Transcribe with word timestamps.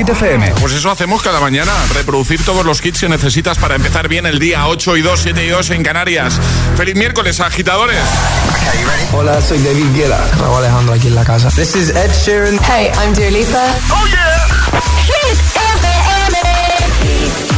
Hit 0.00 0.08
FM. 0.08 0.54
Pues 0.62 0.72
eso 0.72 0.90
hacemos 0.90 1.20
cada 1.20 1.40
mañana, 1.40 1.72
reproducir 1.92 2.42
todos 2.42 2.64
los 2.64 2.82
hits 2.82 3.00
que 3.00 3.08
necesitas 3.10 3.58
para 3.58 3.74
empezar 3.74 4.08
bien 4.08 4.24
el 4.24 4.38
día 4.38 4.66
8 4.66 4.96
y 4.96 5.02
2, 5.02 5.20
7 5.20 5.44
y 5.44 5.48
2 5.48 5.70
en 5.72 5.82
Canarias. 5.82 6.40
Feliz 6.74 6.94
miércoles, 6.94 7.38
agitadores. 7.38 8.00
Hola, 9.12 9.42
soy 9.42 9.58
David 9.58 9.94
Guetta. 9.94 10.18
Raúl 10.38 10.56
Alejandro 10.56 10.94
aquí 10.94 11.08
en 11.08 11.16
la 11.16 11.24
casa. 11.24 11.50
This 11.50 11.76
is 11.76 11.90
Ed 11.90 12.10
Sheeran. 12.12 12.58
Hey, 12.64 12.90
I'm 12.98 13.12
Dua 13.12 13.30
Lipa. 13.30 13.62
Oh 13.90 14.06
yeah. 14.06 14.48
Hit 15.04 15.38
FM. 15.52 16.38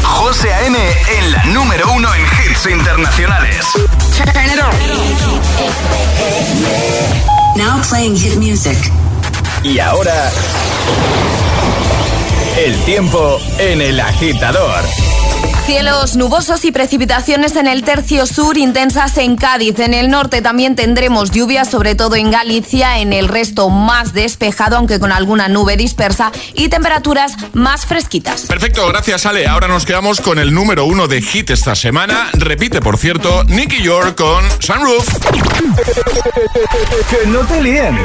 José 0.02 0.52
A.M. 0.52 0.76
en 1.18 1.30
la 1.30 1.44
número 1.44 1.92
uno 1.92 2.08
en 2.12 2.22
hits 2.22 2.66
internacionales. 2.66 3.66
Turn 4.16 4.46
it 4.46 4.58
on. 4.58 4.74
Now 7.56 7.80
playing 7.88 8.16
hit 8.16 8.34
music. 8.34 8.78
Y 9.62 9.78
ahora, 9.78 10.32
el 12.56 12.76
tiempo 12.84 13.38
en 13.58 13.80
el 13.80 13.98
agitador. 14.00 14.84
Cielos 15.64 16.16
nubosos 16.16 16.64
y 16.64 16.72
precipitaciones 16.72 17.54
en 17.56 17.66
el 17.66 17.84
tercio 17.84 18.26
sur, 18.26 18.58
intensas 18.58 19.16
en 19.16 19.36
Cádiz. 19.36 19.78
En 19.78 19.94
el 19.94 20.10
norte 20.10 20.42
también 20.42 20.74
tendremos 20.74 21.30
lluvias, 21.30 21.70
sobre 21.70 21.94
todo 21.94 22.16
en 22.16 22.30
Galicia. 22.30 22.98
En 22.98 23.12
el 23.12 23.28
resto 23.28 23.70
más 23.70 24.12
despejado, 24.12 24.76
aunque 24.76 24.98
con 24.98 25.12
alguna 25.12 25.48
nube 25.48 25.76
dispersa 25.76 26.32
y 26.54 26.68
temperaturas 26.68 27.36
más 27.52 27.86
fresquitas. 27.86 28.42
Perfecto, 28.42 28.86
gracias 28.88 29.24
Ale. 29.24 29.46
Ahora 29.46 29.68
nos 29.68 29.86
quedamos 29.86 30.20
con 30.20 30.38
el 30.38 30.52
número 30.52 30.84
uno 30.84 31.06
de 31.06 31.22
hit 31.22 31.50
esta 31.50 31.74
semana. 31.74 32.28
Repite, 32.32 32.80
por 32.80 32.98
cierto, 32.98 33.44
Nicky 33.44 33.82
York 33.82 34.16
con 34.16 34.44
Sunroof. 34.60 35.08
que 37.08 37.26
no 37.28 37.38
te 37.40 37.62
líen. 37.62 37.96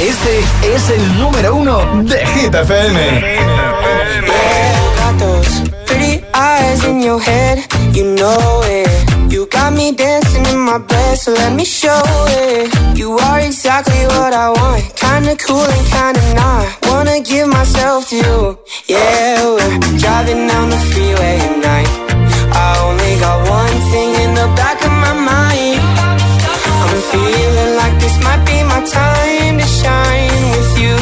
Este 0.00 0.40
es 0.74 0.90
el 0.90 1.18
número 1.18 1.54
uno 1.54 1.78
de 2.04 2.26
Hit 2.26 2.54
FM. 2.54 3.20
Got 4.96 5.18
those 5.18 5.62
pretty 5.86 6.24
eyes 6.32 6.84
in 6.84 7.02
your 7.02 7.20
head, 7.20 7.58
you 7.92 8.04
know 8.16 8.62
it. 8.64 8.88
You 9.30 9.46
got 9.46 9.72
me 9.72 9.92
dancing 9.92 10.46
in 10.46 10.58
my 10.58 10.78
bed, 10.78 11.18
so 11.18 11.32
let 11.32 11.52
me 11.52 11.64
show 11.64 12.02
it. 12.28 12.70
You 12.96 13.18
are 13.18 13.40
exactly 13.40 14.06
what 14.06 14.32
I 14.32 14.48
want, 14.50 14.82
kinda 14.96 15.36
cool 15.36 15.64
and 15.64 15.86
kinda 15.90 16.22
not. 16.34 16.66
Wanna 16.88 17.20
give 17.20 17.48
myself 17.48 18.08
to 18.08 18.16
you, 18.16 18.58
yeah. 18.88 19.44
We're 19.44 19.98
driving 19.98 20.46
down 20.48 20.70
the 20.70 20.80
freeway 20.92 21.38
at 21.38 21.56
night. 21.58 21.88
I 22.52 22.78
only 22.84 23.16
got 23.20 23.48
one 23.48 23.76
thing 23.90 24.14
in 24.24 24.34
the 24.34 24.48
back 24.56 24.82
of 24.84 24.92
my 24.92 25.12
mind. 25.12 25.80
I'm 26.90 27.02
feeling 27.12 27.76
like 27.76 28.00
this 28.00 28.16
might 28.24 28.42
be 28.44 28.58
my 28.64 28.80
time 28.84 29.58
to 29.58 29.66
shine 29.80 30.42
with 30.54 30.72
you, 30.82 30.96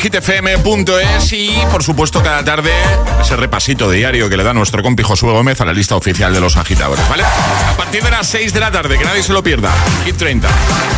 hitfm.es 0.00 1.32
y, 1.32 1.50
por 1.70 1.82
supuesto, 1.82 2.22
cada 2.22 2.42
tarde 2.42 2.72
ese 3.20 3.36
repasito 3.36 3.90
diario 3.90 4.30
que 4.30 4.36
le 4.36 4.42
da 4.42 4.54
nuestro 4.54 4.82
compi 4.82 5.02
Josué 5.02 5.32
Gómez 5.32 5.60
a 5.60 5.66
la 5.66 5.74
lista 5.74 5.94
oficial 5.94 6.32
de 6.32 6.40
los 6.40 6.56
agitadores, 6.56 7.06
¿vale? 7.08 7.22
A 7.22 7.76
partir 7.76 8.02
de 8.02 8.10
las 8.10 8.26
6 8.28 8.54
de 8.54 8.60
la 8.60 8.70
tarde, 8.70 8.96
que 8.96 9.04
nadie 9.04 9.22
se 9.22 9.32
lo 9.32 9.42
pierda. 9.42 9.70
Hit 10.06 10.16
30. 10.16 10.48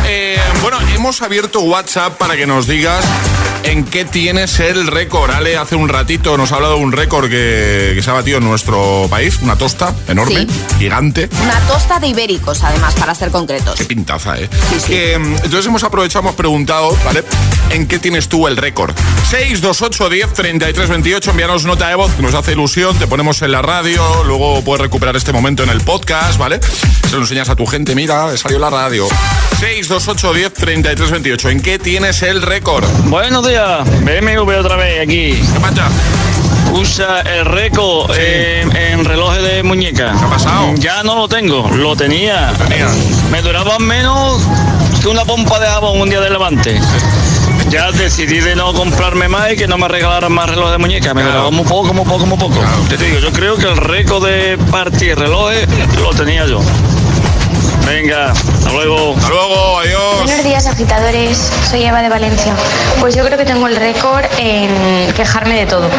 Eh, 0.05 0.39
bueno, 0.61 0.77
hemos 0.95 1.21
abierto 1.21 1.59
WhatsApp 1.61 2.17
para 2.17 2.37
que 2.37 2.47
nos 2.47 2.65
digas 2.65 3.03
en 3.63 3.83
qué 3.85 4.05
tienes 4.05 4.59
el 4.59 4.87
récord. 4.87 5.31
Ale 5.31 5.57
hace 5.57 5.75
un 5.75 5.89
ratito 5.89 6.37
nos 6.37 6.51
ha 6.51 6.55
hablado 6.55 6.75
de 6.77 6.81
un 6.83 6.91
récord 6.91 7.29
que, 7.29 7.93
que 7.95 8.01
se 8.03 8.09
ha 8.09 8.13
batido 8.13 8.37
en 8.39 8.43
nuestro 8.43 9.07
país, 9.09 9.39
una 9.41 9.55
tosta 9.57 9.93
enorme, 10.07 10.41
Sí. 10.41 10.47
gigante. 10.79 11.29
Una 11.43 11.59
tosta 11.61 11.99
de 11.99 12.07
ibéricos, 12.07 12.63
además, 12.63 12.95
para 12.95 13.15
ser 13.15 13.29
concretos. 13.31 13.75
Qué 13.75 13.85
pintaza, 13.85 14.37
¿eh? 14.39 14.49
Sí, 14.69 14.79
sí. 14.79 14.87
Que, 14.87 15.17
mm, 15.17 15.35
entonces 15.35 15.65
hemos 15.65 15.83
aprovechado, 15.83 16.21
hemos 16.23 16.35
preguntado, 16.35 16.97
¿vale? 17.05 17.23
¿En 17.69 17.87
qué 17.87 17.99
tienes 17.99 18.27
tú 18.27 18.47
el 18.47 18.57
récord? 18.57 18.93
628 19.29 20.09
10 20.09 20.33
33 20.33 20.89
28, 20.89 21.31
envíanos 21.31 21.65
nota 21.65 21.87
de 21.89 21.95
voz, 21.95 22.11
que 22.13 22.21
nos 22.21 22.33
hace 22.33 22.51
ilusión, 22.53 22.97
te 22.97 23.07
ponemos 23.07 23.41
en 23.41 23.51
la 23.51 23.61
radio, 23.61 24.23
luego 24.25 24.61
puedes 24.63 24.81
recuperar 24.81 25.15
este 25.15 25.31
momento 25.33 25.63
en 25.63 25.69
el 25.69 25.81
podcast, 25.81 26.37
¿vale? 26.37 26.59
Se 27.09 27.15
lo 27.15 27.21
enseñas 27.21 27.49
a 27.49 27.55
tu 27.55 27.65
gente, 27.65 27.95
mira, 27.95 28.31
he 28.33 28.37
salido 28.37 28.57
en 28.57 28.61
la 28.61 28.69
radio. 28.69 29.07
628 29.59 30.33
10 30.33 30.53
33 30.53 31.11
28, 31.11 31.49
¿en 31.49 31.61
qué 31.61 31.79
tienes 31.79 32.21
el 32.23 32.41
récord? 32.41 32.85
Buenos 33.05 33.43
días, 33.53 33.87
BMW 34.03 34.57
otra 34.59 34.75
vez 34.77 34.99
aquí. 35.01 35.33
¿Qué 35.53 35.59
pasa? 35.59 35.87
Usa 36.73 37.21
el 37.21 37.45
récord 37.45 38.11
Sí. 38.15 38.21
en, 38.25 38.75
en 38.75 39.05
relojes 39.05 39.43
de 39.43 39.61
muñeca. 39.61 40.11
¿Qué 40.17 40.25
ha 40.25 40.29
pasado? 40.29 40.73
Ya 40.75 41.03
no 41.03 41.13
lo 41.15 41.27
tengo, 41.27 41.69
lo 41.75 41.95
tenía. 41.95 42.51
tenía. 42.67 42.87
Me 43.31 43.41
duraba 43.43 43.77
menos 43.77 44.41
que 45.01 45.07
una 45.07 45.23
pompa 45.23 45.59
de 45.59 45.67
jabón 45.67 46.01
un 46.01 46.09
día 46.09 46.19
de 46.19 46.31
levante. 46.31 46.79
Ya 47.69 47.91
decidí 47.91 48.39
de 48.39 48.55
no 48.55 48.73
comprarme 48.73 49.27
más 49.27 49.51
y 49.53 49.55
que 49.55 49.67
no 49.67 49.77
me 49.77 49.87
regalaran 49.87 50.31
más 50.31 50.49
relojes 50.49 50.71
de 50.71 50.77
muñeca. 50.79 51.13
Me 51.13 51.21
Claro. 51.21 51.37
duraba 51.37 51.51
muy 51.51 51.65
poco, 51.65 51.93
muy 51.93 52.05
poco, 52.05 52.25
muy 52.25 52.37
poco. 52.39 52.55
Claro. 52.59 52.77
Te 52.89 52.97
digo, 52.97 53.19
yo 53.19 53.31
creo 53.31 53.55
que 53.55 53.65
el 53.67 53.77
récord 53.77 54.25
de 54.25 54.57
partir 54.71 55.15
relojes 55.17 55.67
lo 56.01 56.09
tenía 56.11 56.47
yo. 56.47 56.59
Venga, 57.85 58.31
hasta 58.31 58.71
luego. 58.71 59.13
Hasta 59.15 59.29
luego, 59.29 59.79
adiós. 59.79 60.23
Buenos 60.23 60.43
días, 60.43 60.65
agitadores. 60.67 61.51
Soy 61.69 61.83
Eva 61.83 62.01
de 62.01 62.09
Valencia. 62.09 62.53
Pues 62.99 63.15
yo 63.15 63.25
creo 63.25 63.37
que 63.37 63.45
tengo 63.45 63.67
el 63.67 63.75
récord 63.75 64.25
en 64.37 65.11
quejarme 65.13 65.55
de 65.55 65.65
todo. 65.65 65.89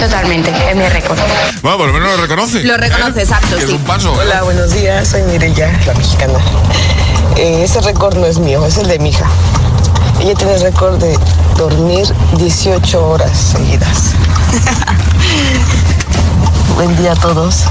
Totalmente, 0.00 0.50
es 0.68 0.76
mi 0.76 0.86
récord. 0.88 1.18
Bueno, 1.62 1.78
por 1.78 1.86
lo 1.88 1.92
menos 1.94 2.16
lo 2.16 2.22
reconoce. 2.22 2.62
Lo 2.64 2.76
reconoce, 2.76 3.22
exacto, 3.22 3.56
Que 3.56 3.62
Es 3.62 3.68
sí. 3.68 3.74
un 3.76 3.84
paso. 3.84 4.12
¿eh? 4.14 4.26
Hola, 4.26 4.42
buenos 4.42 4.72
días, 4.72 5.08
soy 5.08 5.22
Mireya, 5.22 5.70
la 5.86 5.94
mexicana. 5.94 6.38
Eh, 7.36 7.62
ese 7.64 7.80
récord 7.80 8.16
no 8.16 8.26
es 8.26 8.38
mío, 8.38 8.64
es 8.66 8.76
el 8.78 8.88
de 8.88 8.98
mi 8.98 9.10
hija. 9.10 9.26
Ella 10.20 10.34
tiene 10.34 10.54
el 10.54 10.60
récord 10.60 10.98
de 10.98 11.18
dormir 11.56 12.06
18 12.36 13.08
horas 13.08 13.36
seguidas. 13.36 14.12
Buen 16.76 16.96
día 16.96 17.12
a 17.12 17.16
todos. 17.16 17.64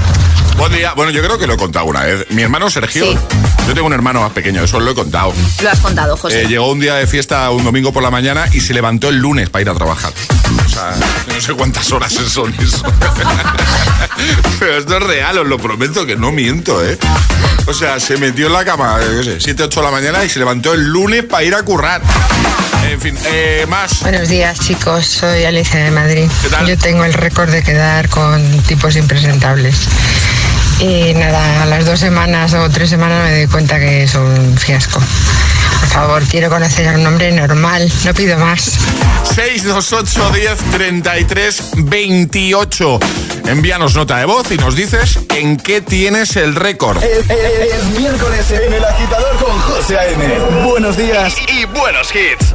Buen 0.60 0.72
día. 0.74 0.92
Bueno, 0.94 1.10
yo 1.10 1.22
creo 1.22 1.38
que 1.38 1.46
lo 1.46 1.54
he 1.54 1.56
contado 1.56 1.86
una 1.86 2.02
vez. 2.04 2.26
Mi 2.30 2.42
hermano 2.42 2.68
Sergio, 2.68 3.02
Sí. 3.06 3.18
yo 3.66 3.72
tengo 3.72 3.86
un 3.86 3.94
hermano 3.94 4.20
más 4.20 4.32
pequeño, 4.32 4.62
eso 4.62 4.78
lo 4.78 4.90
he 4.90 4.94
contado. 4.94 5.32
Lo 5.62 5.70
has 5.70 5.78
contado, 5.80 6.18
José. 6.18 6.42
Eh, 6.42 6.48
llegó 6.48 6.70
un 6.70 6.78
día 6.80 6.96
de 6.96 7.06
fiesta 7.06 7.48
un 7.50 7.64
domingo 7.64 7.94
por 7.94 8.02
la 8.02 8.10
mañana 8.10 8.46
y 8.52 8.60
se 8.60 8.74
levantó 8.74 9.08
el 9.08 9.16
lunes 9.16 9.48
para 9.48 9.62
ir 9.62 9.70
a 9.70 9.74
trabajar. 9.74 10.12
O 10.62 10.68
sea, 10.68 10.94
no 11.34 11.40
sé 11.40 11.54
cuántas 11.54 11.90
horas 11.92 12.12
son 12.12 12.54
eso. 12.60 12.82
Pero 14.58 14.76
esto 14.76 14.98
es 14.98 15.02
real, 15.02 15.38
os 15.38 15.46
lo 15.46 15.56
prometo 15.58 16.04
que 16.04 16.16
no 16.16 16.30
miento, 16.30 16.84
¿eh? 16.84 16.98
O 17.66 17.72
sea, 17.72 17.98
se 17.98 18.18
metió 18.18 18.48
en 18.48 18.52
la 18.52 18.62
cama, 18.64 18.98
yo 19.00 19.22
sé, 19.22 19.40
7, 19.40 19.62
8 19.62 19.80
de 19.80 19.86
la 19.86 19.90
mañana 19.92 20.22
y 20.26 20.28
se 20.28 20.38
levantó 20.38 20.74
el 20.74 20.84
lunes 20.84 21.24
para 21.24 21.42
ir 21.42 21.54
a 21.54 21.62
currar. 21.62 22.02
En 22.90 23.00
fin, 23.00 23.16
eh, 23.24 23.64
más. 23.66 24.00
Buenos 24.02 24.28
días, 24.28 24.58
chicos. 24.60 25.06
Soy 25.06 25.44
Alicia 25.44 25.80
de 25.82 25.90
Madrid. 25.90 26.30
¿Qué 26.42 26.48
tal? 26.50 26.66
Yo 26.66 26.76
tengo 26.76 27.04
el 27.04 27.14
récord 27.14 27.48
de 27.50 27.62
quedar 27.62 28.10
con 28.10 28.42
tipos 28.64 28.96
impresentables. 28.96 29.76
Y 30.80 31.12
nada, 31.14 31.62
a 31.62 31.66
las 31.66 31.84
dos 31.84 32.00
semanas 32.00 32.54
o 32.54 32.68
tres 32.70 32.88
semanas 32.90 33.24
me 33.28 33.36
doy 33.38 33.46
cuenta 33.48 33.78
que 33.78 34.04
es 34.04 34.14
un 34.14 34.56
fiasco. 34.56 34.98
Por 35.80 35.88
favor, 35.88 36.22
quiero 36.24 36.48
conocer 36.48 36.88
un 36.94 37.06
hombre 37.06 37.32
normal, 37.32 37.90
no 38.04 38.14
pido 38.14 38.38
más. 38.38 38.78
628 39.34 40.30
10 40.32 40.58
33 40.72 41.62
28. 41.76 42.98
Envíanos 43.46 43.94
nota 43.94 44.18
de 44.18 44.24
voz 44.24 44.50
y 44.52 44.56
nos 44.56 44.74
dices 44.74 45.18
en 45.36 45.56
qué 45.56 45.80
tienes 45.80 46.36
el 46.36 46.54
récord. 46.54 47.02
Es, 47.02 47.18
es- 47.28 47.74
es 47.74 47.84
miércoles 47.98 48.50
en 48.50 48.72
el 48.72 48.84
agitador 48.84 49.36
con 49.38 49.58
José 49.60 49.98
A.M. 49.98 50.38
Buenos 50.64 50.96
días 50.96 51.34
y 51.48 51.64
buenos 51.66 52.08
hits. 52.14 52.54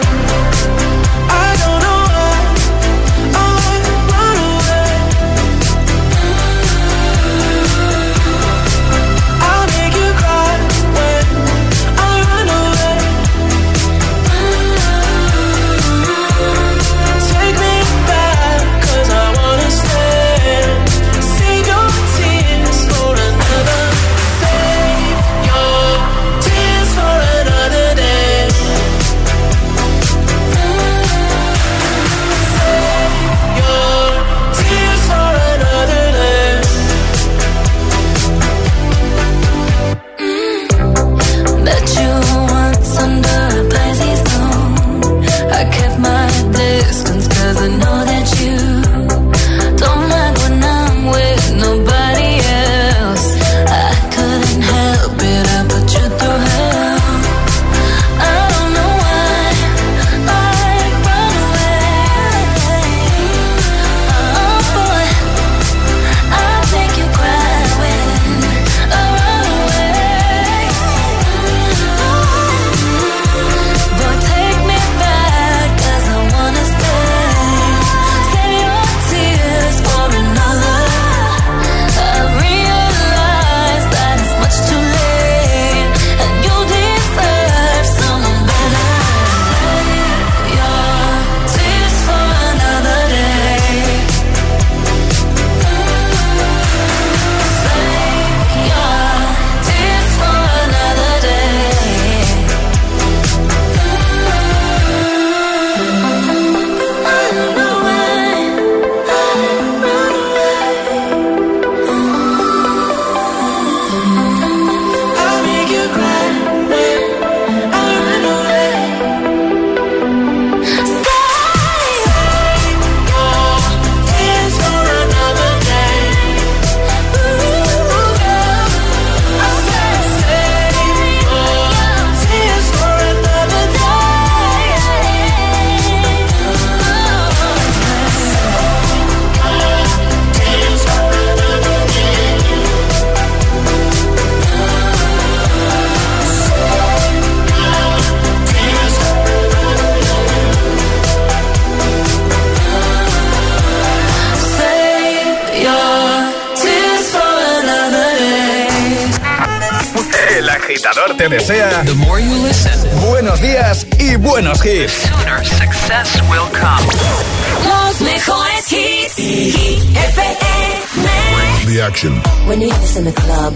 Action. 171.81 172.13
When 172.45 172.61
you 172.61 172.69
have 172.69 172.81
this 172.81 172.95
in 172.95 173.05
the 173.05 173.11
club, 173.11 173.53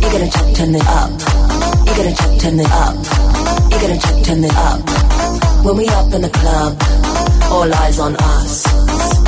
you 0.00 0.08
gotta 0.08 0.30
check, 0.32 0.54
turn 0.56 0.74
it 0.74 0.86
up. 0.86 1.10
You 1.84 1.92
gotta 1.92 2.14
check, 2.16 2.32
turn 2.40 2.58
it 2.58 2.70
up. 2.72 2.96
You 3.70 3.76
gotta 3.84 3.98
check, 4.00 4.24
turn 4.24 4.44
it 4.44 4.56
up. 4.56 4.80
When 5.64 5.76
we 5.76 5.86
up 5.88 6.08
in 6.14 6.22
the 6.22 6.30
club, 6.30 6.72
all 7.52 7.68
eyes 7.84 7.98
on 7.98 8.16
us. 8.16 8.64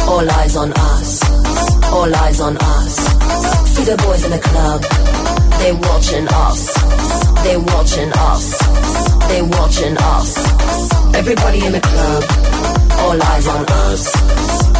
All 0.08 0.30
eyes 0.30 0.56
on 0.56 0.72
us. 0.72 1.22
All 1.92 2.14
eyes 2.24 2.40
on 2.40 2.56
us. 2.56 2.94
See 3.76 3.84
the 3.84 3.96
boys 4.00 4.24
in 4.24 4.30
the 4.30 4.40
club, 4.40 4.80
they're 5.60 5.76
watching 5.76 6.26
us. 6.26 6.60
They're 7.44 7.60
watching 7.60 8.12
us. 8.12 8.44
They're 9.28 9.44
watching 9.44 9.96
us. 9.98 10.28
Everybody 11.14 11.66
in 11.66 11.72
the 11.72 11.80
club, 11.80 12.24
all 12.98 13.22
eyes 13.22 13.46
on 13.46 13.64
us. 13.68 14.02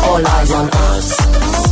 All 0.08 0.26
eyes 0.26 0.50
on 0.52 0.70
us. 0.70 1.51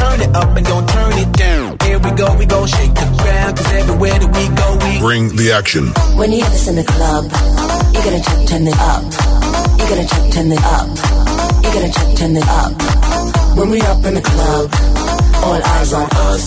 Turn 0.00 0.20
it 0.20 0.32
up 0.34 0.56
and 0.56 0.66
don't 0.66 0.88
turn 0.88 1.12
it 1.24 1.30
down. 1.32 1.76
Here 1.84 1.98
we 1.98 2.10
go, 2.12 2.26
we 2.36 2.46
go 2.46 2.66
shake 2.66 2.94
the 2.94 3.06
ground. 3.20 3.56
Cause 3.56 3.72
everywhere 3.72 4.18
that 4.18 4.30
we 4.36 4.44
go, 4.60 4.68
we 4.82 4.98
Bring 4.98 5.36
the 5.36 5.52
action. 5.52 5.84
When 6.18 6.32
you 6.32 6.40
have 6.42 6.52
this 6.52 6.68
in 6.68 6.76
the 6.76 6.84
club, 6.84 7.24
you 7.94 8.00
gotta 8.06 8.20
check, 8.26 8.40
turn 8.48 8.66
it 8.66 8.78
up. 8.92 9.04
You 9.78 9.84
gotta 9.90 10.06
check, 10.10 10.24
turn 10.32 10.48
it 10.52 10.64
up. 10.76 10.88
You 11.62 11.70
gotta 11.76 11.90
check, 11.96 12.08
turn 12.16 12.32
it 12.36 12.48
up. 12.48 12.72
When 13.56 13.68
we 13.70 13.80
up 13.82 14.00
in 14.08 14.14
the 14.14 14.24
club, 14.24 14.64
all 15.44 15.60
eyes 15.74 15.92
on 15.92 16.08
us. 16.28 16.44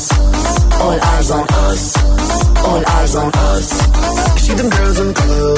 All 0.81 0.97
eyes 1.13 1.31
on 1.31 1.45
us. 1.69 1.83
All 2.65 2.83
eyes 2.97 3.15
on 3.15 3.31
us. 3.33 3.67
See 4.43 4.53
them 4.53 4.69
girls 4.69 4.99
in 4.99 5.07
the 5.07 5.13
club, 5.13 5.57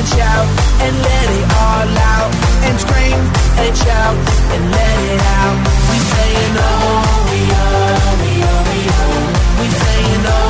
and 0.00 0.08
shout 0.08 0.48
and 0.80 0.96
let 0.96 1.26
it 1.28 1.46
all 1.60 1.92
out. 2.16 2.32
And 2.64 2.76
scream 2.80 3.20
and 3.60 3.76
shout 3.76 4.16
and 4.54 4.62
let 4.72 4.96
it 5.12 5.20
out. 5.36 5.56
We 5.92 5.96
saying 6.12 6.54
oh, 6.56 7.04
we 7.28 7.40
oh, 7.52 8.16
we 8.22 8.32
oh, 8.48 8.60
we 8.70 8.80
oh. 8.96 9.20
We 9.60 9.66
saying 9.82 10.24
oh, 10.24 10.40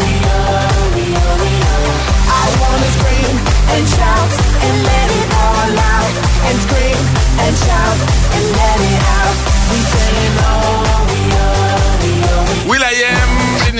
we 0.00 0.12
oh, 0.24 0.48
we 0.96 1.04
oh, 1.20 1.34
we 1.42 1.52
oh. 1.68 2.40
I 2.40 2.44
wanna 2.64 2.90
scream 2.96 3.36
and 3.76 3.84
shout 3.92 4.30
and 4.64 4.74
let 4.88 5.08
it 5.20 5.28
all 5.44 5.72
out. 5.96 6.14
And 6.48 6.56
scream 6.64 7.00
and 7.44 7.54
shout 7.60 7.98
and 8.36 8.44
let 8.56 8.78
it 8.88 9.02
out. 9.20 9.23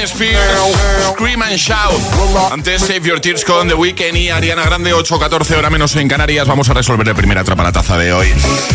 Britney 0.04 0.26
Spears, 0.26 1.12
Scream 1.12 1.42
and 1.42 1.56
Shout. 1.56 2.52
Antes 2.52 2.82
Save 2.82 3.00
Your 3.02 3.20
Tears 3.20 3.44
con 3.44 3.68
The 3.68 3.74
Weeknd 3.74 4.16
y 4.16 4.28
Ariana 4.28 4.62
Grande, 4.64 4.94
8.14 4.94 5.56
hora 5.56 5.70
menos 5.70 5.96
en 5.96 6.08
Canarias. 6.08 6.46
Vamos 6.46 6.68
a 6.68 6.74
resolver 6.74 7.08
el 7.08 7.14
primer 7.14 7.38
atrapa 7.38 7.62
la 7.62 7.72
taza 7.72 7.96
de 7.96 8.12
hoy. 8.12 8.28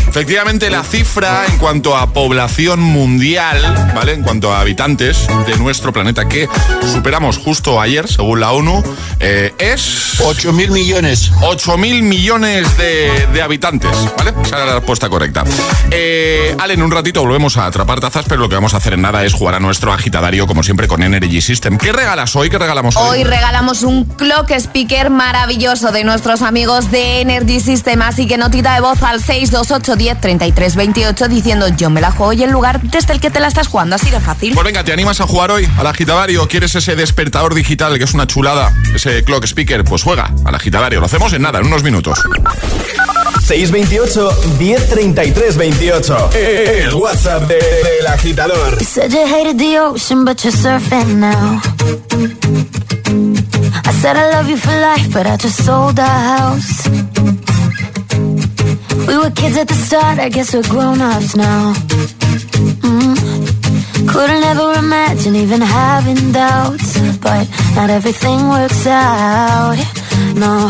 Efectivamente, 0.07 0.69
la 0.69 0.83
cifra 0.83 1.45
en 1.45 1.57
cuanto 1.57 1.95
a 1.95 2.13
población 2.13 2.79
mundial, 2.79 3.61
¿vale? 3.93 4.13
En 4.13 4.23
cuanto 4.23 4.53
a 4.53 4.61
habitantes 4.61 5.27
de 5.45 5.57
nuestro 5.57 5.93
planeta 5.93 6.27
que 6.27 6.47
superamos 6.93 7.37
justo 7.37 7.79
ayer, 7.79 8.07
según 8.07 8.39
la 8.39 8.51
ONU, 8.51 8.83
eh, 9.19 9.53
es... 9.59 10.19
8.000 10.19 10.71
millones. 10.71 11.31
8.000 11.41 12.01
millones 12.01 12.77
de, 12.77 13.27
de 13.31 13.41
habitantes, 13.41 13.91
¿vale? 14.17 14.33
Esa 14.43 14.57
era 14.57 14.65
la 14.65 14.73
respuesta 14.75 15.09
correcta. 15.09 15.43
Eh, 15.91 16.55
Ale, 16.59 16.73
en 16.73 16.81
un 16.81 16.91
ratito 16.91 17.21
volvemos 17.21 17.57
a 17.57 17.67
atrapar 17.67 17.99
tazas, 17.99 18.25
pero 18.27 18.41
lo 18.41 18.49
que 18.49 18.55
vamos 18.55 18.73
a 18.73 18.77
hacer 18.77 18.93
en 18.93 19.01
nada 19.01 19.23
es 19.23 19.33
jugar 19.33 19.55
a 19.55 19.59
nuestro 19.59 19.93
agitadario, 19.93 20.47
como 20.47 20.63
siempre, 20.63 20.87
con 20.87 21.03
Energy 21.19 21.41
System. 21.41 21.77
¿Qué 21.77 21.91
regalas 21.91 22.35
hoy? 22.35 22.49
¿Qué 22.49 22.57
regalamos 22.57 22.95
hoy? 22.95 23.19
Hoy 23.19 23.23
regalamos 23.25 23.83
un 23.83 24.05
clock 24.05 24.51
speaker 24.51 25.09
maravilloso 25.09 25.91
de 25.91 26.05
nuestros 26.05 26.41
amigos 26.41 26.91
de 26.91 27.19
Energy 27.21 27.59
System, 27.59 28.01
así 28.01 28.25
que 28.25 28.37
notita 28.37 28.73
de 28.73 28.81
voz 28.81 29.03
al 29.03 29.21
628 29.21 29.95
10 29.97 30.21
33 30.21 30.75
28 30.75 31.27
diciendo 31.27 31.67
yo 31.67 31.89
me 31.89 31.99
la 31.99 32.11
juego 32.11 32.33
y 32.33 32.43
el 32.43 32.51
lugar 32.51 32.81
desde 32.81 33.13
el 33.13 33.19
que 33.19 33.29
te 33.29 33.41
la 33.41 33.47
estás 33.47 33.67
jugando, 33.67 33.97
así 33.97 34.09
de 34.09 34.21
fácil. 34.21 34.53
Pues 34.53 34.65
venga, 34.65 34.83
¿te 34.83 34.93
animas 34.93 35.19
a 35.19 35.27
jugar 35.27 35.51
hoy 35.51 35.67
al 35.77 35.87
agitadario? 35.87 36.47
¿Quieres 36.47 36.73
ese 36.75 36.95
despertador 36.95 37.53
digital 37.53 37.97
que 37.97 38.05
es 38.05 38.13
una 38.13 38.25
chulada? 38.25 38.73
Ese 38.95 39.23
clock 39.25 39.43
speaker, 39.43 39.83
pues 39.83 40.03
juega 40.03 40.31
al 40.45 40.55
agitadario. 40.55 41.01
Lo 41.01 41.07
hacemos 41.07 41.33
en 41.33 41.41
nada, 41.41 41.59
en 41.59 41.67
unos 41.67 41.83
minutos. 41.83 42.19
628 43.49 44.21
1033 44.59 45.53
28. 45.53 46.85
El 46.85 46.93
WhatsApp 46.93 47.47
de- 47.47 47.57
del 47.57 48.07
agitador. 48.07 48.77
You 48.79 48.85
said 48.85 49.11
you 49.11 49.25
hated 49.25 49.57
the 49.57 49.79
ocean, 49.79 50.23
but 50.23 50.43
you're 50.43 50.53
surfing 50.53 51.15
now. 51.19 51.59
I 53.87 53.91
said 54.01 54.15
I 54.17 54.29
love 54.35 54.47
you 54.49 54.55
for 54.57 54.69
life, 54.79 55.11
but 55.11 55.25
I 55.25 55.35
just 55.37 55.63
sold 55.65 55.99
our 55.99 56.19
house. 56.37 56.87
We 59.07 59.17
were 59.17 59.31
kids 59.31 59.57
at 59.57 59.67
the 59.67 59.73
start, 59.73 60.19
I 60.19 60.29
guess 60.29 60.53
we're 60.53 60.69
grown 60.69 61.01
ups 61.01 61.35
now. 61.35 61.73
Mm. 62.85 63.15
Couldn't 64.07 64.43
ever 64.43 64.73
imagine 64.77 65.35
even 65.35 65.61
having 65.61 66.31
doubts, 66.31 66.99
but 67.17 67.47
not 67.75 67.89
everything 67.89 68.47
works 68.47 68.85
out. 68.85 69.75
No, 70.35 70.69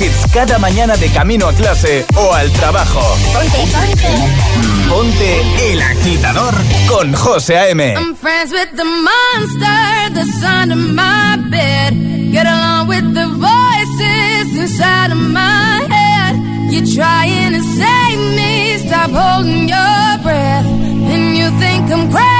hits 0.00 0.26
cada 0.32 0.58
mañana 0.58 0.96
de 0.96 1.08
camino 1.10 1.46
a 1.46 1.52
clase 1.52 2.06
o 2.16 2.32
al 2.32 2.50
trabajo. 2.52 3.00
Ponte, 3.32 3.58
ponte. 3.72 4.50
Ponte 4.88 5.72
el 5.72 5.82
agitador 5.82 6.54
con 6.88 7.12
José 7.14 7.56
A.M. 7.58 7.94
I'm 7.96 8.16
friends 8.16 8.52
with 8.52 8.70
the 8.74 8.84
monster 8.84 10.10
that's 10.14 10.42
under 10.42 10.76
my 10.76 11.36
bed. 11.50 11.94
Get 12.32 12.46
along 12.46 12.88
with 12.88 13.14
the 13.14 13.26
voices 13.26 14.58
inside 14.58 15.12
of 15.12 15.18
my 15.18 15.86
head. 15.88 16.36
You're 16.72 16.86
trying 16.86 17.52
to 17.52 17.62
save 17.62 18.20
me, 18.36 18.78
stop 18.78 19.10
holding 19.10 19.68
your 19.68 20.18
breath. 20.22 20.66
And 21.12 21.36
you 21.36 21.50
think 21.58 21.90
I'm 21.90 22.10
crazy, 22.10 22.39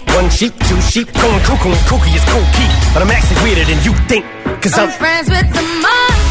One 0.15 0.29
sheep, 0.29 0.53
two 0.67 0.79
sheep, 0.81 1.07
going 1.13 1.43
cuckoo 1.43 1.71
kooky 1.87 2.15
is 2.15 2.25
cool 2.25 2.45
key. 2.57 2.67
But 2.93 3.01
I'm 3.03 3.11
actually 3.11 3.41
weirder 3.43 3.65
than 3.65 3.79
you 3.83 3.93
think. 4.07 4.25
Cause 4.61 4.77
I'm, 4.77 4.89
I'm 4.89 4.99
friends 4.99 5.29
with 5.29 5.47
the 5.53 5.63
monster 5.81 6.30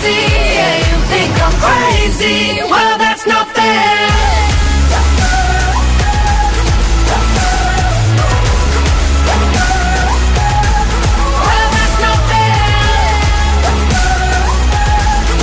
crazy, 0.00 0.20
yeah, 0.54 0.78
you 0.78 0.96
think 1.08 1.32
I'm 1.42 1.52
crazy. 1.60 2.62
Well, 2.62 2.98
that's 2.98 3.26
not 3.26 3.48
fair. 3.48 4.08
Well, 11.44 11.70
that's 11.76 12.00
not 12.00 12.18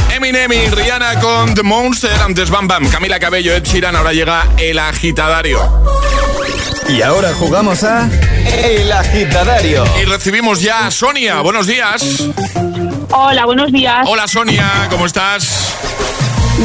fair. 0.09 0.15
Eminem 0.15 0.51
y 0.51 0.69
Rihanna 0.69 1.19
con 1.19 1.53
The 1.53 1.63
Monster, 1.63 2.21
antes 2.21 2.49
Bam 2.49 2.67
Bam, 2.67 2.89
Camila 2.89 3.19
Cabello, 3.19 3.53
Ed 3.53 3.63
Sheeran, 3.63 3.95
ahora 3.95 4.13
llega 4.13 4.47
el 4.57 4.79
agitadario. 4.79 5.59
Y 6.89 7.01
ahora 7.01 7.33
jugamos 7.33 7.83
a 7.83 8.09
El 8.63 8.89
Agitadario. 8.89 9.83
Y 10.01 10.05
recibimos 10.05 10.61
ya 10.61 10.87
a 10.87 10.91
Sonia, 10.91 11.41
buenos 11.41 11.67
días. 11.67 12.29
Hola, 13.11 13.45
buenos 13.45 13.71
días. 13.71 14.05
Hola 14.07 14.27
Sonia, 14.27 14.87
¿cómo 14.89 15.05
estás? 15.05 15.73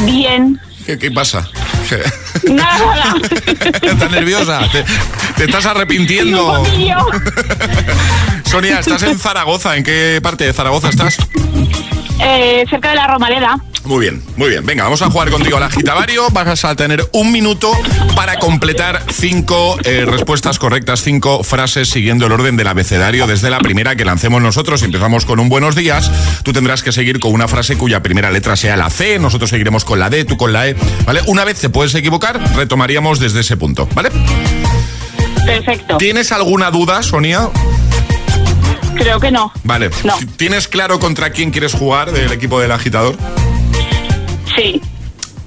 Bien. 0.05 0.59
¿Qué, 0.85 0.97
qué 0.97 1.11
pasa? 1.11 1.47
Nada, 2.49 3.15
¿Estás 3.81 4.11
nerviosa? 4.11 4.61
¿Te, 4.71 4.83
te 5.37 5.45
estás 5.45 5.65
arrepintiendo? 5.65 6.63
Sonia, 8.45 8.79
estás 8.79 9.03
en 9.03 9.17
Zaragoza. 9.17 9.75
¿En 9.77 9.83
qué 9.83 10.19
parte 10.21 10.45
de 10.45 10.53
Zaragoza 10.53 10.89
estás? 10.89 11.17
Eh, 12.19 12.65
cerca 12.69 12.89
de 12.89 12.95
la 12.95 13.07
Romareda. 13.07 13.57
Muy 13.85 13.99
bien, 13.99 14.23
muy 14.37 14.49
bien. 14.49 14.65
Venga, 14.65 14.83
vamos 14.83 15.01
a 15.01 15.09
jugar 15.09 15.29
contigo 15.29 15.57
al 15.57 15.63
agitavario. 15.63 16.29
Vas 16.29 16.63
a 16.63 16.75
tener 16.75 17.05
un 17.11 17.31
minuto 17.31 17.71
para 18.15 18.39
completar 18.39 19.03
cinco 19.11 19.77
eh, 19.83 20.05
respuestas 20.05 20.57
correctas, 20.57 21.01
cinco 21.01 21.43
frases 21.43 21.89
siguiendo 21.89 22.25
el 22.27 22.31
orden 22.31 22.55
del 22.55 22.67
abecedario 22.67 23.27
desde 23.27 23.49
la 23.49 23.59
primera 23.59 23.95
que 23.95 24.05
lancemos 24.05 24.41
nosotros. 24.41 24.83
Empezamos 24.83 25.25
con 25.25 25.39
un 25.39 25.49
buenos 25.49 25.75
días. 25.75 26.09
Tú 26.43 26.53
tendrás 26.53 26.81
que 26.81 26.93
seguir 26.93 27.19
con 27.19 27.33
una 27.33 27.49
frase 27.49 27.77
cuya 27.77 28.01
primera 28.01 28.31
letra 28.31 28.55
sea 28.55 28.77
la 28.77 28.89
C. 28.89 29.19
Nosotros 29.19 29.49
seguiremos 29.49 29.83
con 29.83 29.99
la 29.99 30.09
D, 30.09 30.23
tú 30.23 30.37
con 30.37 30.53
la 30.53 30.69
E. 30.69 30.75
¿Vale? 31.05 31.21
Una 31.27 31.43
vez 31.43 31.59
te 31.59 31.69
puedes 31.69 31.93
equivocar, 31.95 32.39
retomaríamos 32.55 33.19
desde 33.19 33.41
ese 33.41 33.57
punto. 33.57 33.89
¿Vale? 33.93 34.11
Perfecto. 35.45 35.97
¿Tienes 35.97 36.31
alguna 36.31 36.71
duda, 36.71 37.03
Sonia? 37.03 37.49
Creo 38.95 39.19
que 39.19 39.31
no. 39.31 39.51
Vale. 39.63 39.89
No. 40.03 40.15
¿Tienes 40.37 40.67
claro 40.67 40.99
contra 40.99 41.31
quién 41.31 41.51
quieres 41.51 41.73
jugar 41.73 42.11
del 42.11 42.31
equipo 42.31 42.59
del 42.59 42.71
agitador? 42.71 43.15
Sí. 44.55 44.81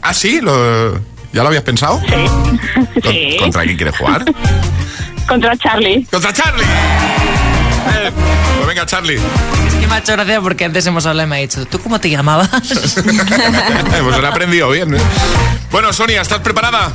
¿Ah, 0.02 0.12
sí? 0.14 0.40
¿Lo- 0.40 0.94
¿Ya 1.32 1.42
lo 1.42 1.48
habías 1.48 1.62
pensado? 1.64 2.00
Sí. 2.00 2.14
¿Con- 3.02 3.12
Sí. 3.12 3.37
¿Contra 3.38 3.62
quién 3.64 3.76
quieres 3.76 3.96
jugar? 3.96 4.24
Contra 5.28 5.56
Charlie. 5.56 6.04
¡Contra 6.11 6.32
Charlie! 6.32 6.62
Eh, 6.64 8.11
pues 8.56 8.66
venga, 8.68 8.87
Charlie. 8.87 9.16
Es 9.68 9.74
que 9.74 9.87
me 9.87 9.94
ha 9.94 9.98
hecho 9.98 10.12
gracia 10.12 10.40
porque 10.40 10.64
antes 10.64 10.87
hemos 10.87 11.04
hablado 11.06 11.26
y 11.26 11.30
me 11.30 11.37
ha 11.37 11.40
dicho, 11.40 11.66
¿tú 11.66 11.78
cómo 11.80 11.98
te 12.00 12.09
llamabas? 12.11 12.48
pues 12.50 13.04
lo 13.04 14.22
he 14.22 14.26
aprendido 14.26 14.70
bien. 14.70 14.94
¿eh? 14.94 14.98
Bueno, 15.70 15.92
Sonia, 15.92 16.20
¿estás 16.22 16.40
preparada? 16.40 16.92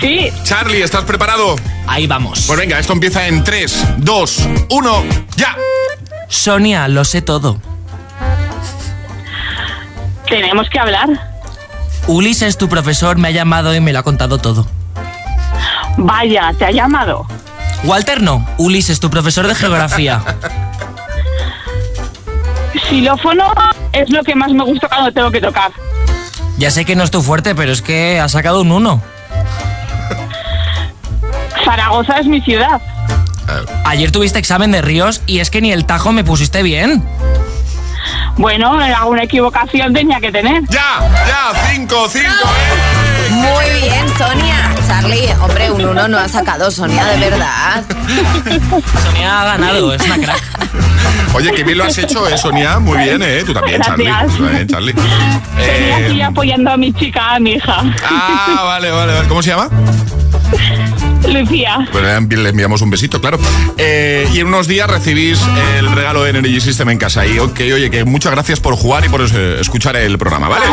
Sí. 0.00 0.30
Charlie, 0.44 0.82
¿estás 0.82 1.04
preparado? 1.04 1.56
Ahí 1.86 2.06
vamos. 2.06 2.44
Pues 2.46 2.58
venga, 2.58 2.78
esto 2.78 2.92
empieza 2.92 3.26
en 3.26 3.44
3, 3.44 3.96
2, 3.98 4.48
1, 4.70 5.04
ya. 5.36 5.56
Sonia, 6.28 6.88
lo 6.88 7.04
sé 7.04 7.20
todo. 7.22 7.60
Tenemos 10.28 10.68
que 10.70 10.78
hablar. 10.78 11.08
Ulises, 12.06 12.56
tu 12.56 12.68
profesor, 12.68 13.18
me 13.18 13.28
ha 13.28 13.30
llamado 13.30 13.74
y 13.74 13.80
me 13.80 13.92
lo 13.92 13.98
ha 13.98 14.02
contado 14.02 14.38
todo. 14.38 14.66
Vaya, 15.98 16.52
¿te 16.56 16.64
ha 16.64 16.70
llamado? 16.70 17.26
Walter 17.84 18.22
no, 18.22 18.46
Ulises, 18.58 19.00
tu 19.00 19.10
profesor 19.10 19.46
de 19.46 19.54
geografía. 19.54 20.22
Xilófono 22.88 23.52
es 23.92 24.08
lo 24.10 24.22
que 24.22 24.34
más 24.34 24.52
me 24.52 24.64
gusta 24.64 24.88
cuando 24.88 25.12
tengo 25.12 25.30
que 25.30 25.40
tocar. 25.40 25.72
Ya 26.58 26.70
sé 26.70 26.84
que 26.84 26.94
no 26.96 27.04
es 27.04 27.10
tu 27.10 27.22
fuerte, 27.22 27.54
pero 27.54 27.72
es 27.72 27.82
que 27.82 28.20
ha 28.20 28.28
sacado 28.28 28.60
un 28.60 28.72
1. 28.72 29.02
Zaragoza 31.70 32.18
es 32.18 32.26
mi 32.26 32.40
ciudad. 32.40 32.80
Ayer 33.84 34.10
tuviste 34.10 34.40
examen 34.40 34.72
de 34.72 34.82
ríos 34.82 35.22
y 35.26 35.38
es 35.38 35.50
que 35.50 35.60
ni 35.60 35.70
el 35.70 35.86
tajo 35.86 36.10
me 36.10 36.24
pusiste 36.24 36.64
bien. 36.64 37.00
Bueno, 38.36 38.72
alguna 38.80 39.22
equivocación 39.22 39.92
tenía 39.92 40.18
que 40.18 40.32
tener. 40.32 40.64
¡Ya! 40.68 40.98
¡Ya! 41.28 41.70
¡Cinco, 41.70 42.08
cinco! 42.08 42.26
¡eh! 42.26 43.30
Muy 43.30 43.80
bien, 43.82 44.04
Sonia. 44.18 44.74
Charlie, 44.88 45.28
hombre, 45.40 45.70
un 45.70 45.84
uno 45.84 46.08
no 46.08 46.18
ha 46.18 46.26
sacado 46.26 46.72
Sonia, 46.72 47.04
de 47.04 47.30
verdad. 47.30 47.84
Sonia 49.04 49.40
ha 49.42 49.44
ganado, 49.44 49.94
es 49.94 50.02
una 50.02 50.16
crack. 50.18 50.42
Oye, 51.34 51.52
qué 51.52 51.62
bien 51.62 51.78
lo 51.78 51.84
has 51.84 51.96
hecho, 51.98 52.26
eh, 52.28 52.36
Sonia. 52.36 52.80
Muy 52.80 52.98
bien, 52.98 53.22
¿eh? 53.22 53.44
Tú 53.46 53.54
también, 53.54 53.80
Charlie. 53.80 54.06
Gracias. 54.06 54.36
Tú 54.36 54.42
también, 54.44 54.66
Charlie. 54.66 54.92
Tenía 54.94 55.98
Eh, 56.00 56.06
aquí 56.06 56.22
apoyando 56.22 56.70
a 56.72 56.76
mi 56.76 56.92
chica, 56.92 57.34
a 57.36 57.38
mi 57.38 57.52
hija. 57.52 57.76
ah, 58.10 58.62
vale, 58.64 58.90
vale, 58.90 59.14
vale. 59.14 59.28
¿Cómo 59.28 59.40
se 59.40 59.50
llama? 59.50 59.68
Lucía. 61.28 61.88
Pues 61.92 62.04
le 62.04 62.16
envi- 62.18 62.36
le 62.36 62.48
enviamos 62.50 62.80
un 62.82 62.90
besito, 62.90 63.20
claro. 63.20 63.38
Eh, 63.78 64.28
y 64.32 64.40
en 64.40 64.46
unos 64.48 64.66
días 64.66 64.88
recibís 64.88 65.40
el 65.78 65.90
regalo 65.92 66.24
de 66.24 66.30
Energy 66.30 66.60
System 66.60 66.90
en 66.90 66.98
casa. 66.98 67.26
Y 67.26 67.38
ok, 67.38 67.60
oye, 67.74 67.90
que 67.90 68.04
muchas 68.04 68.32
gracias 68.32 68.60
por 68.60 68.74
jugar 68.76 69.04
y 69.04 69.08
por 69.08 69.22
eh, 69.22 69.58
escuchar 69.60 69.96
el 69.96 70.18
programa, 70.18 70.48
¿vale? 70.48 70.66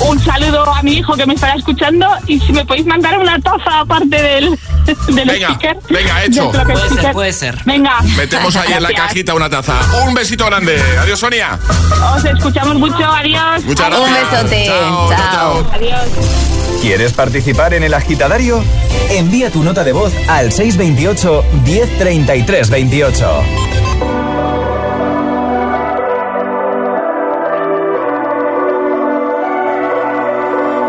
Un 0.00 0.18
saludo 0.18 0.64
a 0.74 0.82
mi 0.82 0.94
hijo 0.94 1.14
que 1.14 1.26
me 1.26 1.34
estará 1.34 1.54
escuchando 1.56 2.06
y 2.26 2.40
si 2.40 2.52
me 2.54 2.64
podéis 2.64 2.86
mandar 2.86 3.18
una 3.18 3.38
taza 3.38 3.80
aparte 3.80 4.22
del, 4.22 4.58
del 5.14 5.28
Venga, 5.28 5.48
sticker. 5.50 5.76
venga, 5.90 6.24
hecho. 6.24 6.50
Puede 6.50 6.64
ser, 6.78 6.88
sticker. 6.90 7.12
puede 7.12 7.32
ser. 7.34 7.58
Venga. 7.66 8.00
Metemos 8.16 8.56
ahí 8.56 8.72
en 8.72 8.82
la 8.82 8.92
cajita 8.94 9.34
una 9.34 9.50
taza. 9.50 9.74
Un 10.06 10.14
besito 10.14 10.46
grande. 10.46 10.80
Adiós, 11.02 11.20
Sonia. 11.20 11.58
Os 12.16 12.24
escuchamos 12.24 12.76
mucho. 12.76 13.04
Adiós. 13.04 13.62
Muchas 13.66 13.88
gracias. 13.90 14.08
Un 14.08 14.14
besote. 14.48 14.66
Chao, 14.66 15.08
chao, 15.10 15.32
chao. 15.32 15.70
Adiós. 15.74 16.49
¿Quieres 16.80 17.12
participar 17.12 17.74
en 17.74 17.82
el 17.82 17.92
agitadario? 17.92 18.64
Envía 19.10 19.50
tu 19.50 19.62
nota 19.62 19.84
de 19.84 19.92
voz 19.92 20.14
al 20.28 20.50
628 20.50 21.44
1033 21.64 22.70
28. 22.70 23.42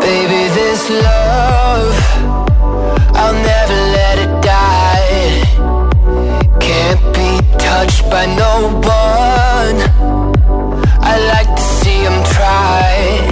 Baby, 0.00 0.48
this 0.54 0.90
love, 0.90 1.94
I'll 3.14 3.34
never 3.34 3.78
let 3.98 4.18
it 4.18 4.32
die. 4.40 5.42
Can't 6.58 7.02
be 7.12 7.30
touched 7.58 8.08
by 8.10 8.26
no 8.26 8.80
one. 8.80 9.76
I 11.02 11.18
like 11.34 11.54
to 11.54 11.62
see 11.62 12.00
him 12.02 12.22
try. 12.34 13.31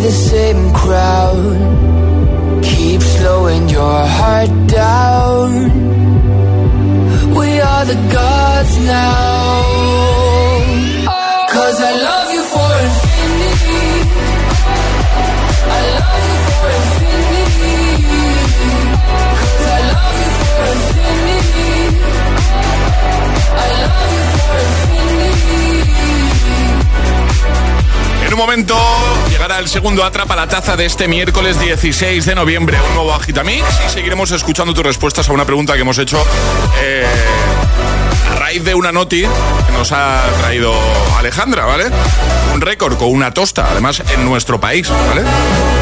The 0.00 0.12
same 0.12 0.72
crowd. 0.72 2.62
Keep 2.62 3.02
slowing 3.02 3.68
your 3.68 4.00
heart 4.18 4.50
down. 4.68 5.50
We 7.34 7.60
are 7.60 7.84
the 7.84 7.98
gods 8.12 8.78
now. 8.78 9.48
Cause 11.50 11.80
I 11.80 11.92
love 12.08 12.27
momento 28.38 28.78
llegará 29.28 29.58
el 29.58 29.68
segundo 29.68 30.04
Atrapa 30.04 30.36
la 30.36 30.46
Taza 30.46 30.76
de 30.76 30.86
este 30.86 31.08
miércoles 31.08 31.58
16 31.58 32.24
de 32.24 32.34
noviembre. 32.36 32.78
Un 32.88 32.94
nuevo 32.94 33.12
Agitamix 33.12 33.64
y 33.84 33.90
seguiremos 33.90 34.30
escuchando 34.30 34.72
tus 34.72 34.84
respuestas 34.84 35.28
a 35.28 35.32
una 35.32 35.44
pregunta 35.44 35.74
que 35.74 35.80
hemos 35.80 35.98
hecho 35.98 36.24
eh, 36.80 37.04
raíz 38.48 38.64
de 38.64 38.74
una 38.74 38.92
noti 38.92 39.20
que 39.20 39.72
nos 39.76 39.92
ha 39.92 40.22
traído 40.38 40.72
Alejandra, 41.18 41.66
¿vale? 41.66 41.84
Un 42.54 42.62
récord 42.62 42.96
con 42.96 43.10
una 43.10 43.34
tosta, 43.34 43.68
además 43.70 44.02
en 44.14 44.24
nuestro 44.24 44.58
país, 44.58 44.88
¿vale? 44.88 45.20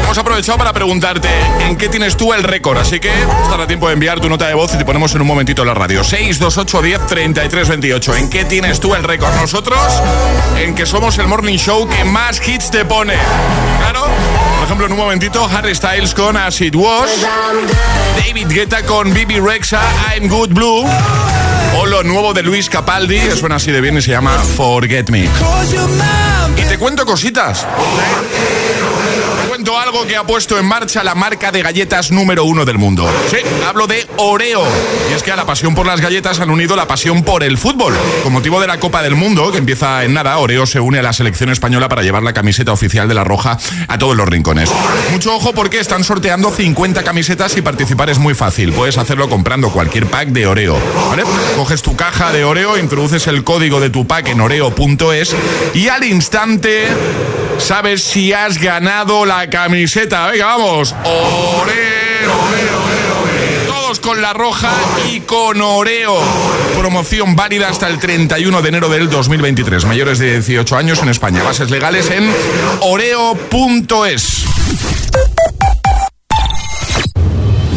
Hemos 0.03 0.17
aprovechado 0.17 0.57
para 0.57 0.73
preguntarte 0.73 1.29
en 1.61 1.77
qué 1.77 1.87
tienes 1.87 2.17
tú 2.17 2.33
el 2.33 2.43
récord, 2.43 2.77
así 2.77 2.99
que 2.99 3.09
estará 3.41 3.67
tiempo 3.67 3.87
de 3.87 3.93
enviar 3.93 4.19
tu 4.19 4.27
nota 4.27 4.49
de 4.49 4.53
voz 4.53 4.73
y 4.73 4.77
te 4.77 4.83
ponemos 4.83 5.15
en 5.15 5.21
un 5.21 5.27
momentito 5.27 5.61
en 5.61 5.69
la 5.69 5.75
radio. 5.75 6.03
628 6.03 6.81
10 6.81 7.07
33 7.07 7.69
28. 7.69 8.15
¿En 8.17 8.29
qué 8.29 8.43
tienes 8.43 8.81
tú 8.81 8.93
el 8.95 9.03
récord? 9.03 9.33
Nosotros, 9.35 9.79
en 10.57 10.75
que 10.75 10.85
somos 10.85 11.17
el 11.19 11.27
morning 11.27 11.57
show 11.57 11.87
que 11.87 12.03
más 12.03 12.45
hits 12.45 12.69
te 12.69 12.83
pone. 12.83 13.15
Claro. 13.79 14.07
Por 14.55 14.65
ejemplo, 14.65 14.87
en 14.87 14.91
un 14.91 14.97
momentito, 14.97 15.45
Harry 15.45 15.73
Styles 15.73 16.13
con 16.13 16.35
As 16.35 16.59
It 16.59 16.75
Was. 16.75 17.11
David 18.17 18.47
Guetta 18.49 18.83
con 18.83 19.13
Bibi 19.13 19.39
Rexa, 19.39 19.79
I'm 20.13 20.27
Good 20.27 20.49
Blue. 20.49 20.85
O 21.79 21.85
lo 21.85 22.01
nuevo 22.01 22.33
de 22.33 22.41
Luis 22.41 22.71
Capaldi, 22.71 23.19
que 23.19 23.35
suena 23.35 23.57
así 23.57 23.71
de 23.71 23.81
bien 23.81 23.97
y 23.97 24.01
se 24.01 24.09
llama 24.09 24.31
Forget 24.39 25.09
Me. 25.09 25.29
Y 26.55 26.65
te 26.65 26.77
cuento 26.79 27.05
cositas. 27.05 27.67
Cuento 29.67 29.81
algo 29.81 30.07
que 30.07 30.15
ha 30.15 30.23
puesto 30.23 30.57
en 30.57 30.65
marcha 30.65 31.03
la 31.03 31.13
marca 31.13 31.51
de 31.51 31.61
galletas 31.61 32.09
número 32.09 32.45
uno 32.45 32.63
del 32.63 32.77
mundo. 32.77 33.05
Sí, 33.29 33.35
hablo 33.67 33.85
de 33.85 34.07
Oreo. 34.15 34.63
Y 35.11 35.13
es 35.13 35.23
que 35.23 35.33
a 35.33 35.35
la 35.35 35.45
pasión 35.45 35.75
por 35.75 35.85
las 35.85 35.99
galletas 35.99 36.39
han 36.39 36.49
unido 36.49 36.77
la 36.77 36.87
pasión 36.87 37.21
por 37.21 37.43
el 37.43 37.57
fútbol. 37.57 37.93
Con 38.23 38.31
motivo 38.31 38.61
de 38.61 38.67
la 38.67 38.79
Copa 38.79 39.03
del 39.03 39.15
Mundo, 39.15 39.51
que 39.51 39.57
empieza 39.57 40.05
en 40.05 40.13
nada, 40.13 40.37
Oreo 40.37 40.65
se 40.65 40.79
une 40.79 40.99
a 40.99 41.03
la 41.03 41.11
selección 41.11 41.49
española 41.49 41.89
para 41.89 42.01
llevar 42.01 42.23
la 42.23 42.31
camiseta 42.31 42.71
oficial 42.71 43.09
de 43.09 43.15
la 43.15 43.25
Roja 43.25 43.57
a 43.89 43.97
todos 43.97 44.15
los 44.15 44.29
rincones. 44.29 44.71
Mucho 45.11 45.35
ojo 45.35 45.51
porque 45.51 45.81
están 45.81 46.05
sorteando 46.05 46.49
50 46.49 47.03
camisetas 47.03 47.57
y 47.57 47.61
participar 47.61 48.09
es 48.09 48.19
muy 48.19 48.35
fácil. 48.35 48.71
Puedes 48.71 48.97
hacerlo 48.97 49.27
comprando 49.27 49.69
cualquier 49.71 50.05
pack 50.05 50.29
de 50.29 50.47
Oreo. 50.47 50.77
¿vale? 51.09 51.23
Coges 51.57 51.81
tu 51.81 51.93
caja 51.97 52.31
de 52.31 52.45
Oreo, 52.45 52.77
introduces 52.77 53.27
el 53.27 53.43
código 53.43 53.81
de 53.81 53.89
tu 53.89 54.07
pack 54.07 54.29
en 54.29 54.39
oreo.es 54.39 55.35
y 55.73 55.89
al 55.89 56.05
instante 56.05 56.87
sabes 57.57 58.03
si 58.03 58.31
has 58.31 58.59
ganado 58.59 59.25
la 59.25 59.49
camiseta. 59.49 59.56
Venga, 59.57 60.45
vamos. 60.45 60.93
Oreo, 61.03 61.63
Oreo, 62.31 62.81
Oreo. 63.23 63.65
Todos 63.67 63.99
con 63.99 64.21
la 64.21 64.33
roja 64.33 64.71
y 65.11 65.21
con 65.21 65.59
Oreo. 65.61 66.19
Promoción 66.77 67.35
válida 67.35 67.67
hasta 67.67 67.87
el 67.87 67.97
31 67.97 68.61
de 68.61 68.69
enero 68.69 68.87
del 68.87 69.09
2023. 69.09 69.85
Mayores 69.85 70.19
de 70.19 70.33
18 70.33 70.77
años 70.77 71.01
en 71.01 71.09
España. 71.09 71.41
Bases 71.41 71.71
legales 71.71 72.11
en 72.11 72.31
oreo.es. 72.81 74.45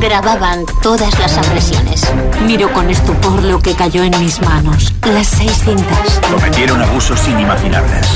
Grababan 0.00 0.64
todas 0.82 1.18
las 1.18 1.36
agresiones. 1.38 2.02
Miro 2.46 2.72
con 2.72 2.90
estupor 2.90 3.42
lo 3.42 3.58
que 3.60 3.74
cayó 3.74 4.02
en 4.02 4.18
mis 4.20 4.40
manos. 4.40 4.92
Las 5.12 5.26
seis 5.26 5.52
cintas. 5.64 6.20
Cometieron 6.30 6.80
abusos 6.82 7.26
inimaginables. 7.28 8.06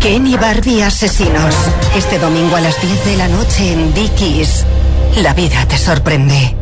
Ken 0.00 0.26
y 0.26 0.36
Barbie 0.36 0.82
asesinos. 0.82 1.54
Este 1.96 2.18
domingo 2.18 2.56
a 2.56 2.60
las 2.60 2.80
10 2.80 3.04
de 3.04 3.16
la 3.16 3.28
noche 3.28 3.72
en 3.72 3.94
Dickies. 3.94 4.64
La 5.16 5.32
vida 5.34 5.64
te 5.66 5.78
sorprende. 5.78 6.61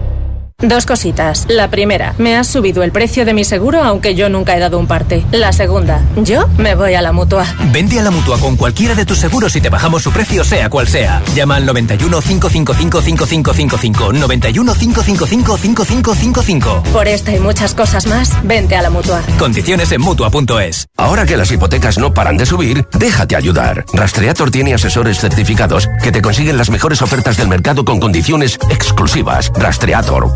Dos 0.63 0.87
cositas. 0.87 1.47
La 1.49 1.71
primera, 1.71 2.15
me 2.19 2.37
has 2.37 2.47
subido 2.47 2.83
el 2.83 2.93
precio 2.93 3.25
de 3.25 3.35
mi 3.35 3.45
seguro 3.45 3.83
aunque 3.83 4.15
yo 4.15 4.29
nunca 4.29 4.57
he 4.57 4.61
dado 4.61 4.79
un 4.79 4.87
parte. 4.87 5.25
La 5.33 5.53
segunda, 5.53 6.03
yo 6.17 6.49
me 6.59 6.75
voy 6.75 6.95
a 6.95 7.03
la 7.03 7.13
mutua. 7.13 7.47
Vente 7.73 7.99
a 7.99 8.03
la 8.03 8.11
mutua 8.11 8.39
con 8.39 8.57
cualquiera 8.57 8.95
de 8.95 9.07
tus 9.07 9.19
seguros 9.19 9.55
y 9.57 9.61
te 9.61 9.71
bajamos 9.71 10.03
su 10.03 10.13
precio, 10.13 10.45
sea 10.45 10.69
cual 10.69 10.87
sea. 10.87 11.23
Llama 11.35 11.57
al 11.57 11.67
91 11.67 12.21
555 12.21 13.01
5555. 13.03 14.13
91 14.13 14.75
555 14.75 15.57
5555. 15.57 16.83
Por 16.93 17.09
esta 17.09 17.35
y 17.35 17.41
muchas 17.41 17.75
cosas 17.75 18.07
más, 18.07 18.37
vente 18.43 18.77
a 18.77 18.83
la 18.83 18.91
mutua. 18.91 19.23
Condiciones 19.39 19.91
en 19.93 20.01
mutua.es. 20.01 20.87
Ahora 20.97 21.27
que 21.27 21.37
las 21.37 21.51
hipotecas 21.51 21.99
no 21.99 22.13
paran 22.13 22.37
de 22.37 22.47
subir, 22.47 22.87
déjate 22.99 23.37
ayudar. 23.37 23.85
Rastreator 23.93 24.51
tiene 24.51 24.75
asesores 24.75 25.19
certificados 25.19 25.89
que 26.03 26.13
te 26.13 26.23
consiguen 26.23 26.57
las 26.57 26.71
mejores 26.71 27.03
ofertas 27.03 27.37
del 27.37 27.49
mercado 27.49 27.85
con 27.85 28.01
condiciones 28.01 28.59
exclusivas. 28.71 29.51
Rastreator. 29.55 30.31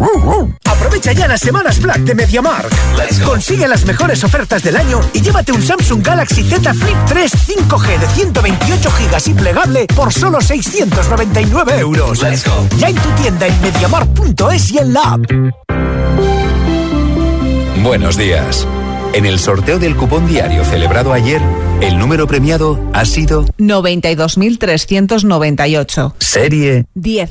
Aprovecha 0.65 1.13
ya 1.13 1.27
las 1.27 1.41
semanas 1.41 1.81
Black 1.81 2.01
de 2.01 2.15
MediaMark. 2.15 2.71
Consigue 3.25 3.67
las 3.67 3.85
mejores 3.85 4.23
ofertas 4.23 4.63
del 4.63 4.77
año 4.77 5.01
y 5.13 5.21
llévate 5.21 5.51
un 5.53 5.61
Samsung 5.63 6.07
Galaxy 6.07 6.45
Z 6.45 6.73
Flip 6.73 6.97
3 7.07 7.33
5G 7.33 7.99
de 7.99 8.07
128 8.07 8.91
GB 8.91 9.23
y 9.27 9.35
plegable 9.35 9.87
por 9.95 10.13
solo 10.13 10.41
699 10.41 11.81
euros. 11.81 12.21
Ya 12.79 12.89
en 12.89 12.97
tu 12.97 13.11
tienda 13.21 13.47
en 13.47 13.61
MediaMark.es 13.61 14.73
y 14.73 14.79
en 14.79 14.93
la 14.93 15.03
app. 15.03 15.23
Buenos 17.83 18.17
días. 18.17 18.67
En 19.15 19.27
el 19.27 19.39
sorteo 19.39 19.79
del 19.79 19.95
cupón 19.97 20.27
diario 20.27 20.65
celebrado 20.65 21.13
ayer, 21.13 21.41
el 21.81 21.99
número 21.99 22.27
premiado 22.27 22.81
ha 22.93 23.05
sido 23.05 23.45
92.398. 23.59 26.15
Serie 26.19 26.87
10. 26.95 27.31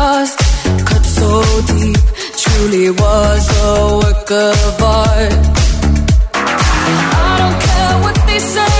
Caused 0.00 0.38
cut 0.88 1.04
so 1.04 1.42
deep, 1.72 2.00
truly 2.42 2.90
was 2.90 3.44
a 3.60 4.00
work 4.00 4.30
of 4.30 4.82
art. 4.82 5.32
I 7.22 7.36
don't 7.40 7.58
care 7.68 7.96
what 8.04 8.16
they 8.26 8.38
say, 8.38 8.76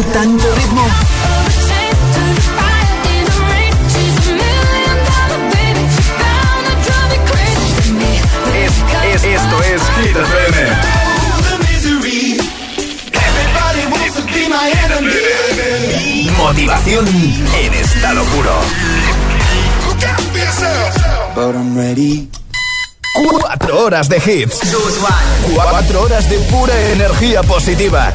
tanto 0.00 0.54
ritmo. 0.54 0.86
Es, 9.12 9.24
esto 9.24 9.62
es 9.62 9.82
Hit 9.98 10.16
FM. 10.16 10.70
Motivación 16.38 17.06
en 17.06 17.74
estado 17.74 18.24
puro. 18.24 18.60
But 21.34 21.54
I'm 21.54 21.76
ready. 21.76 22.30
Cuatro 23.14 23.84
horas 23.84 24.08
de 24.08 24.16
hits. 24.16 24.58
Cuatro 25.54 26.02
horas 26.02 26.30
de 26.30 26.38
pura 26.38 26.80
energía 26.92 27.42
positiva. 27.42 28.14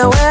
No 0.00 0.08
way. 0.08 0.29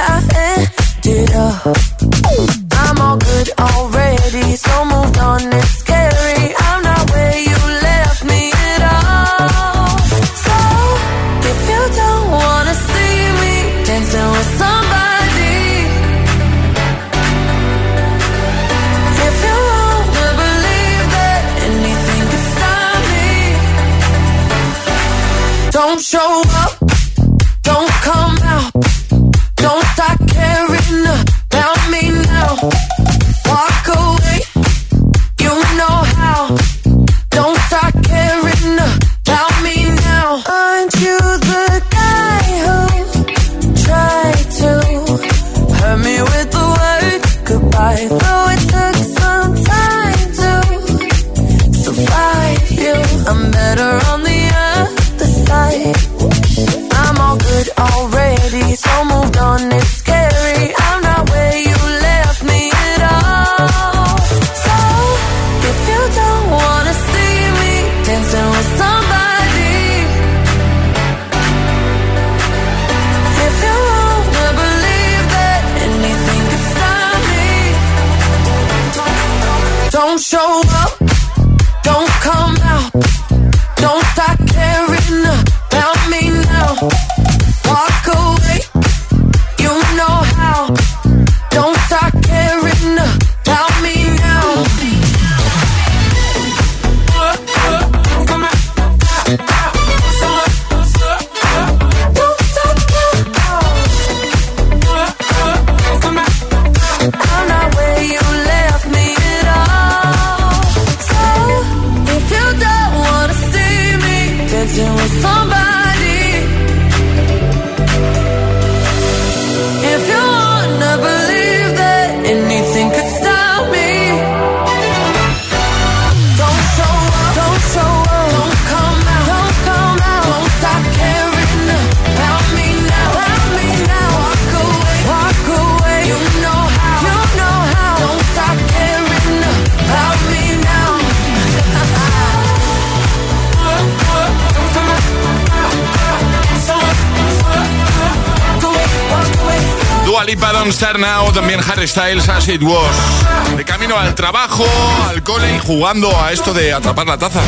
También 151.40 151.62
Harry 151.72 151.88
Styles, 151.88 152.28
As 152.28 152.50
It 152.50 152.62
Was. 152.62 153.56
De 153.56 153.64
camino 153.64 153.98
al 153.98 154.14
trabajo, 154.14 154.66
al 155.08 155.24
cole 155.24 155.56
y 155.56 155.60
jugando 155.60 156.12
a 156.22 156.34
esto 156.34 156.54
de 156.54 156.74
atrapar 156.74 157.08
la 157.08 157.18
taza. 157.18 157.40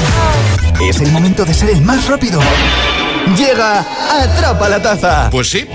Es 0.82 1.02
el 1.02 1.12
momento 1.12 1.44
de 1.44 1.54
ser 1.54 1.72
el 1.72 1.82
más 1.82 2.08
rápido. 2.08 2.40
Llega 3.36 3.86
Atrapa 4.22 4.70
la 4.70 4.82
Taza. 4.82 5.30
Pues 5.30 5.50
sí. 5.50 5.68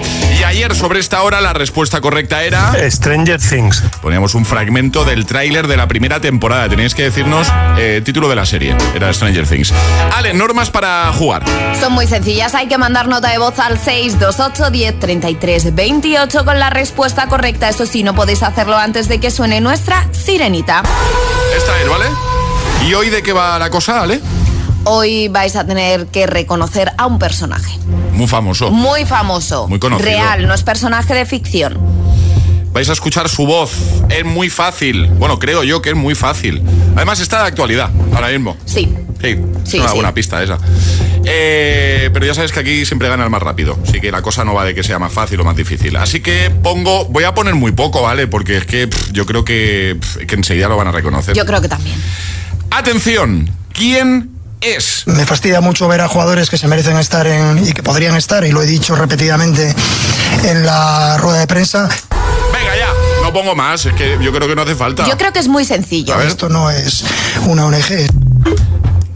Ayer 0.46 0.76
sobre 0.76 1.00
esta 1.00 1.24
hora 1.24 1.40
la 1.40 1.52
respuesta 1.52 2.00
correcta 2.00 2.44
era... 2.44 2.72
Stranger 2.88 3.40
Things. 3.40 3.82
Poníamos 4.00 4.36
un 4.36 4.44
fragmento 4.44 5.04
del 5.04 5.26
tráiler 5.26 5.66
de 5.66 5.76
la 5.76 5.88
primera 5.88 6.20
temporada. 6.20 6.68
Teníais 6.68 6.94
que 6.94 7.02
decirnos 7.02 7.48
eh, 7.76 8.00
título 8.04 8.28
de 8.28 8.36
la 8.36 8.46
serie. 8.46 8.76
Era 8.94 9.12
Stranger 9.12 9.44
Things. 9.44 9.74
Ale, 10.14 10.34
normas 10.34 10.70
para 10.70 11.12
jugar. 11.12 11.42
Son 11.80 11.92
muy 11.92 12.06
sencillas. 12.06 12.54
Hay 12.54 12.68
que 12.68 12.78
mandar 12.78 13.08
nota 13.08 13.28
de 13.28 13.38
voz 13.38 13.58
al 13.58 13.76
628 13.76 14.70
10 14.70 15.00
33 15.00 15.74
28 15.74 16.44
con 16.44 16.60
la 16.60 16.70
respuesta 16.70 17.26
correcta. 17.26 17.68
Eso 17.68 17.84
sí, 17.84 18.04
no 18.04 18.14
podéis 18.14 18.44
hacerlo 18.44 18.76
antes 18.76 19.08
de 19.08 19.18
que 19.18 19.32
suene 19.32 19.60
nuestra 19.60 20.06
sirenita. 20.12 20.84
Esta 21.56 21.80
es, 21.82 21.88
¿vale? 21.88 22.06
¿Y 22.86 22.94
hoy 22.94 23.10
de 23.10 23.20
qué 23.20 23.32
va 23.32 23.58
la 23.58 23.68
cosa, 23.68 24.00
Ale? 24.00 24.20
Hoy 24.88 25.26
vais 25.26 25.56
a 25.56 25.66
tener 25.66 26.06
que 26.06 26.28
reconocer 26.28 26.92
a 26.96 27.06
un 27.06 27.18
personaje. 27.18 27.76
Muy 28.12 28.28
famoso. 28.28 28.70
Muy 28.70 29.04
famoso. 29.04 29.66
Muy 29.66 29.80
conocido. 29.80 30.08
Real, 30.08 30.46
no 30.46 30.54
es 30.54 30.62
personaje 30.62 31.12
de 31.12 31.26
ficción. 31.26 31.76
Vais 32.72 32.88
a 32.88 32.92
escuchar 32.92 33.28
su 33.28 33.46
voz. 33.46 33.72
Es 34.10 34.24
muy 34.24 34.48
fácil. 34.48 35.08
Bueno, 35.18 35.40
creo 35.40 35.64
yo 35.64 35.82
que 35.82 35.90
es 35.90 35.96
muy 35.96 36.14
fácil. 36.14 36.62
Además 36.94 37.18
está 37.18 37.42
de 37.42 37.48
actualidad, 37.48 37.90
ahora 38.14 38.28
mismo. 38.28 38.56
Sí. 38.64 38.94
Sí, 39.20 39.36
Sí, 39.64 39.78
una 39.80 39.88
sí. 39.88 39.94
buena 39.94 40.14
pista 40.14 40.40
esa. 40.40 40.58
Eh, 41.24 42.08
pero 42.12 42.24
ya 42.24 42.34
sabes 42.34 42.52
que 42.52 42.60
aquí 42.60 42.86
siempre 42.86 43.08
gana 43.08 43.24
el 43.24 43.30
más 43.30 43.42
rápido. 43.42 43.76
Así 43.82 44.00
que 44.00 44.12
la 44.12 44.22
cosa 44.22 44.44
no 44.44 44.54
va 44.54 44.64
de 44.64 44.72
que 44.74 44.84
sea 44.84 45.00
más 45.00 45.12
fácil 45.12 45.40
o 45.40 45.44
más 45.44 45.56
difícil. 45.56 45.96
Así 45.96 46.20
que 46.20 46.50
pongo, 46.62 47.06
voy 47.06 47.24
a 47.24 47.34
poner 47.34 47.56
muy 47.56 47.72
poco, 47.72 48.02
¿vale? 48.02 48.28
Porque 48.28 48.58
es 48.58 48.66
que 48.66 48.86
pff, 48.86 49.10
yo 49.10 49.26
creo 49.26 49.44
que, 49.44 49.96
pff, 49.98 50.18
que 50.26 50.34
enseguida 50.36 50.68
lo 50.68 50.76
van 50.76 50.86
a 50.86 50.92
reconocer. 50.92 51.34
Yo 51.34 51.44
creo 51.44 51.60
que 51.60 51.68
también. 51.68 51.96
Atención, 52.70 53.50
¿quién 53.72 54.35
es? 54.60 55.04
Me 55.06 55.24
fastidia 55.26 55.60
mucho 55.60 55.88
ver 55.88 56.00
a 56.00 56.08
jugadores 56.08 56.50
que 56.50 56.58
se 56.58 56.68
merecen 56.68 56.96
estar 56.96 57.26
en, 57.26 57.66
y 57.66 57.72
que 57.72 57.82
podrían 57.82 58.16
estar, 58.16 58.44
y 58.44 58.52
lo 58.52 58.62
he 58.62 58.66
dicho 58.66 58.94
repetidamente 58.96 59.74
en 60.44 60.66
la 60.66 61.16
rueda 61.18 61.40
de 61.40 61.46
prensa. 61.46 61.88
Venga 62.52 62.76
ya, 62.76 62.88
no 63.22 63.32
pongo 63.32 63.54
más, 63.54 63.86
es 63.86 63.94
que 63.94 64.18
yo 64.20 64.32
creo 64.32 64.48
que 64.48 64.54
no 64.56 64.62
hace 64.62 64.74
falta. 64.74 65.06
Yo 65.06 65.16
creo 65.16 65.32
que 65.32 65.38
es 65.40 65.48
muy 65.48 65.64
sencillo. 65.64 66.14
A 66.14 66.18
ver. 66.18 66.28
Esto 66.28 66.48
no 66.48 66.70
es 66.70 67.04
una 67.46 67.66
ONG. 67.66 68.08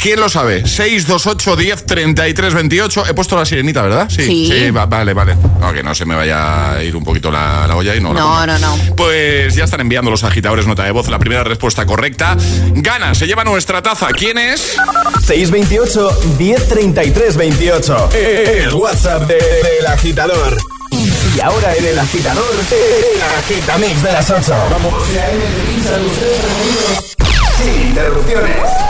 ¿Quién 0.00 0.18
lo 0.18 0.28
sabe? 0.30 0.66
628 0.66 1.56
10 1.56 1.84
33 1.84 2.54
28. 2.54 3.04
He 3.08 3.14
puesto 3.14 3.36
la 3.36 3.44
sirenita, 3.44 3.82
¿verdad? 3.82 4.08
Sí. 4.08 4.70
va- 4.74 4.86
vale, 4.86 5.12
vale. 5.12 5.36
No, 5.60 5.72
que 5.74 5.82
no 5.82 5.94
se 5.94 6.06
me 6.06 6.14
vaya 6.14 6.72
a 6.72 6.82
ir 6.82 6.96
un 6.96 7.04
poquito 7.04 7.30
la, 7.30 7.66
la 7.66 7.76
olla 7.76 7.94
y 7.94 8.00
no 8.00 8.14
No, 8.14 8.46
no, 8.46 8.58
no. 8.58 8.78
Pues 8.96 9.54
ya 9.54 9.64
están 9.64 9.80
enviando 9.82 10.10
los 10.10 10.24
agitadores 10.24 10.66
nota 10.66 10.84
de 10.84 10.90
voz. 10.90 11.08
La 11.08 11.18
primera 11.18 11.44
respuesta 11.44 11.84
correcta. 11.84 12.36
Gana, 12.72 13.14
se 13.14 13.26
lleva 13.26 13.44
nuestra 13.44 13.82
taza. 13.82 14.08
¿Quién 14.08 14.38
es? 14.38 14.76
628 15.26 16.20
1033 16.38 17.36
28. 17.36 18.08
El 18.14 18.74
WhatsApp 18.74 19.28
de- 19.28 19.34
del 19.34 19.86
agitador. 19.86 20.56
Y 21.36 21.40
ahora 21.40 21.74
en 21.76 21.84
el 21.84 21.98
agitador, 21.98 22.44
el 22.70 23.22
agitamix 23.38 24.02
de 24.02 24.12
las 24.12 24.30
8. 24.30 24.54
Vamos. 24.70 24.94
Sin 27.62 27.82
interrupciones. 27.88 28.89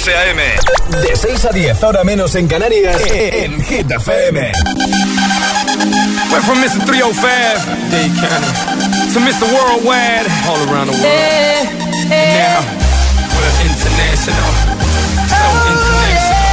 José 0.00 0.16
A.M. 0.16 0.42
De 1.02 1.14
6 1.14 1.44
a 1.44 1.50
10, 1.50 1.82
ahora 1.82 2.04
menos 2.04 2.34
en 2.34 2.48
Canarias, 2.48 2.96
en 3.12 3.62
Hit 3.62 3.90
FM. 3.90 4.40
Went 6.32 6.44
from 6.46 6.58
Mr. 6.62 6.82
305, 6.86 7.66
Dade 7.90 8.08
County, 8.18 9.12
to 9.12 9.20
Mr. 9.20 9.44
Worldwide, 9.52 10.26
all 10.48 10.56
around 10.70 10.86
the 10.86 10.96
world. 10.96 11.04
Now, 12.08 12.64
we're 13.36 13.56
international. 13.68 14.50
So 15.28 15.44
international. 15.68 16.48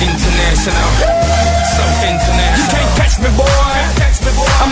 International. 0.00 0.88
So 1.76 1.84
international. 2.08 2.56
You 2.56 2.64
can't 2.70 2.96
catch 2.96 3.18
me, 3.18 3.28
boy. 3.36 3.69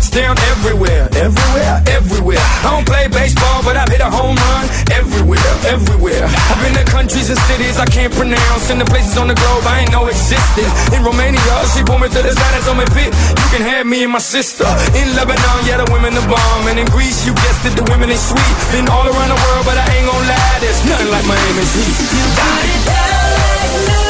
football, 0.00 0.08
but 0.08 0.08
I've 0.08 0.08
touched 0.08 0.12
down 0.12 0.38
everywhere. 0.56 1.08
Everywhere, 1.12 1.82
everywhere. 1.86 2.46
I 2.64 2.70
don't 2.70 2.86
play 2.86 3.08
baseball, 3.08 3.62
but 3.62 3.76
I've 3.76 3.88
hit 3.88 4.00
a 4.00 4.10
home 4.10 4.36
run 4.36 4.64
everywhere, 4.92 5.52
everywhere. 5.66 6.24
I've 6.24 6.60
been 6.62 6.74
to 6.74 6.84
countries 6.90 7.28
and 7.30 7.38
cities 7.50 7.78
I 7.78 7.86
can't 7.86 8.12
pronounce, 8.14 8.70
and 8.70 8.80
the 8.80 8.84
places 8.84 9.16
on 9.18 9.28
the 9.28 9.34
globe 9.34 9.64
I 9.66 9.80
ain't 9.80 9.92
know 9.92 10.06
existed. 10.06 10.68
In 10.94 11.04
Romania, 11.04 11.40
she 11.74 11.82
pulled 11.84 12.00
me 12.00 12.08
to 12.08 12.22
the 12.22 12.32
side 12.32 12.54
and 12.54 12.64
told 12.64 12.78
me, 12.78 12.86
"Pit, 12.96 13.12
you 13.12 13.48
can 13.50 13.62
have 13.62 13.86
me 13.86 14.02
and 14.04 14.12
my 14.12 14.20
sister." 14.20 14.66
In 14.96 15.14
Lebanon, 15.16 15.58
yeah, 15.66 15.78
the 15.78 15.88
women 15.92 16.14
the 16.14 16.24
bomb, 16.26 16.66
and 16.68 16.78
in 16.78 16.86
Greece, 16.86 17.26
you 17.26 17.34
guessed 17.34 17.64
it, 17.66 17.74
the 17.76 17.84
women 17.92 18.10
is 18.10 18.20
sweet. 18.20 18.54
Been 18.72 18.88
all 18.88 19.06
around 19.06 19.30
the 19.30 19.40
world, 19.44 19.64
but 19.64 19.76
I 19.76 19.86
ain't 19.96 20.06
gon' 20.06 20.24
lie, 20.26 20.58
there's 20.60 20.82
nothing 20.84 21.10
like 21.10 21.26
Miami's 21.26 21.72
heat. 21.76 21.96
You 22.16 22.24
got 22.40 22.60
it 22.72 22.80
like 22.88 24.09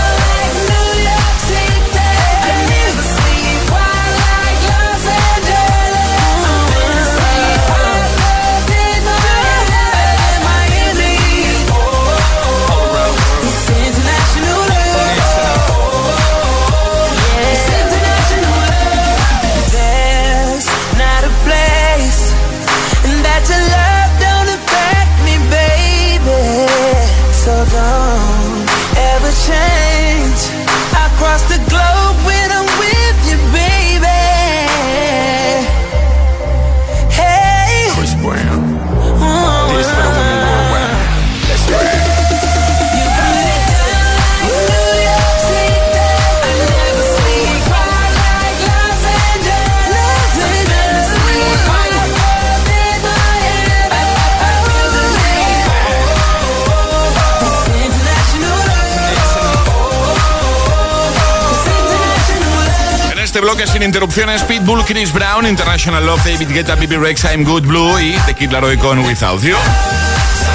Bloque 63.41 63.67
sin 63.67 63.83
interrupciones, 63.83 64.43
Pitbull, 64.43 64.85
Chris 64.85 65.11
Brown, 65.11 65.45
International 65.45 66.05
Love, 66.05 66.23
David 66.23 66.49
Guetta, 66.53 66.75
Bibi 66.75 66.95
Rex, 66.95 67.25
I'm 67.25 67.43
Good 67.43 67.63
Blue 67.63 67.99
y 67.99 68.15
The 68.27 68.35
Kid 68.35 68.51
Laroi 68.51 68.77
con 68.77 68.99
Without 68.99 69.41
You. 69.41 69.57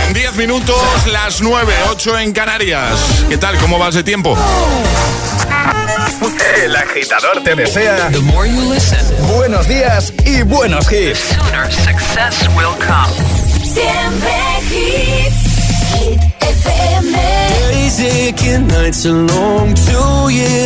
En 0.06 0.14
10 0.14 0.36
minutos, 0.36 0.80
las 1.12 1.42
9, 1.42 1.74
8 1.90 2.18
en 2.20 2.32
Canarias. 2.32 2.92
¿Qué 3.28 3.36
tal? 3.36 3.58
¿Cómo 3.58 3.78
vas 3.78 3.94
de 3.94 4.04
tiempo? 4.04 4.38
El 6.62 6.74
agitador 6.74 7.42
te 7.42 7.54
desea 7.54 8.10
buenos 9.34 9.68
días 9.68 10.12
y 10.24 10.42
buenos 10.42 10.90
hits. 10.90 11.36
Success 11.70 12.48
will 12.56 12.74
come. 12.78 13.12
Siempre 13.62 14.32
hits. 14.70 15.56
Hit 15.92 16.20
FM. 16.40 17.12
Days 17.70 18.00
aching, 18.00 18.66
nights 18.68 19.06
are 19.06 19.12
long, 19.12 19.74
two 19.74 20.30
years 20.30 20.65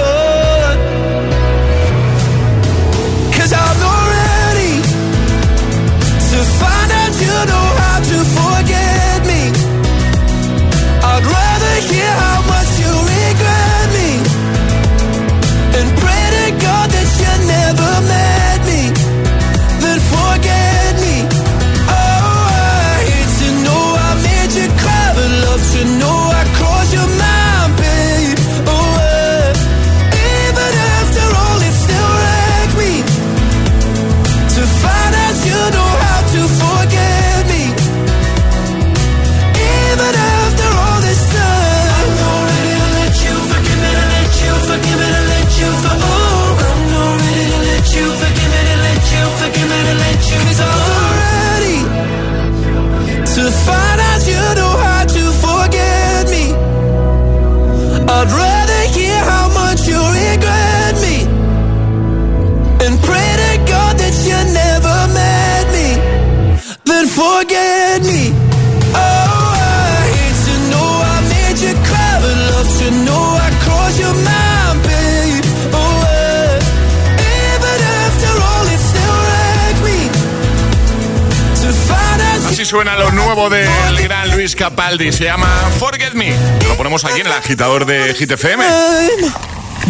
Se 84.91 85.23
llama 85.23 85.47
Forget 85.79 86.13
Me. 86.15 86.35
Lo 86.67 86.75
ponemos 86.75 87.05
aquí 87.05 87.21
en 87.21 87.27
el 87.27 87.31
agitador 87.31 87.85
de 87.85 88.13
GTFM. 88.13 88.61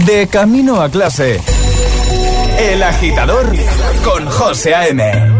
De 0.06 0.28
camino 0.28 0.80
a 0.80 0.91
clase. 0.91 1.41
El 2.60 2.84
agitador 2.84 3.52
con 4.04 4.28
José 4.28 4.76
A.M. 4.76 5.30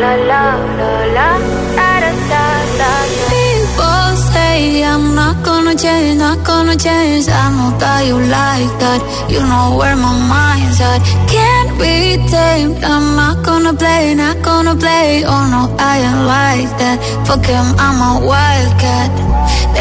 la 0.00 0.12
la 0.12 0.12
la 0.12 0.48
la 1.16 1.28
da 1.28 1.98
da 2.00 2.12
da 2.30 2.44
da 2.80 2.92
People 3.32 4.16
say 4.32 4.82
I'm 4.82 5.14
not 5.14 5.44
gonna 5.44 5.74
change, 5.74 6.18
not 6.18 6.42
gonna 6.44 6.76
change. 6.76 7.28
I 7.28 7.44
know 7.56 7.76
that 7.78 8.06
you 8.06 8.16
like 8.16 8.72
that. 8.82 9.00
You 9.28 9.40
know 9.40 9.76
where 9.78 9.96
my 9.96 10.14
mind's 10.32 10.80
at. 10.80 11.00
Can't 11.28 11.70
be 11.78 12.16
tamed. 12.32 12.82
I'm 12.84 13.16
not 13.16 13.44
gonna 13.44 13.74
play, 13.74 14.14
not 14.14 14.40
gonna 14.42 14.74
play. 14.74 15.24
Oh 15.26 15.44
no, 15.54 15.62
I 15.78 15.94
ain't 16.08 16.22
like 16.36 16.70
that. 16.80 16.96
Fuck 17.26 17.44
him, 17.46 17.66
I'm 17.78 17.98
a 18.08 18.26
wildcat. 18.26 19.10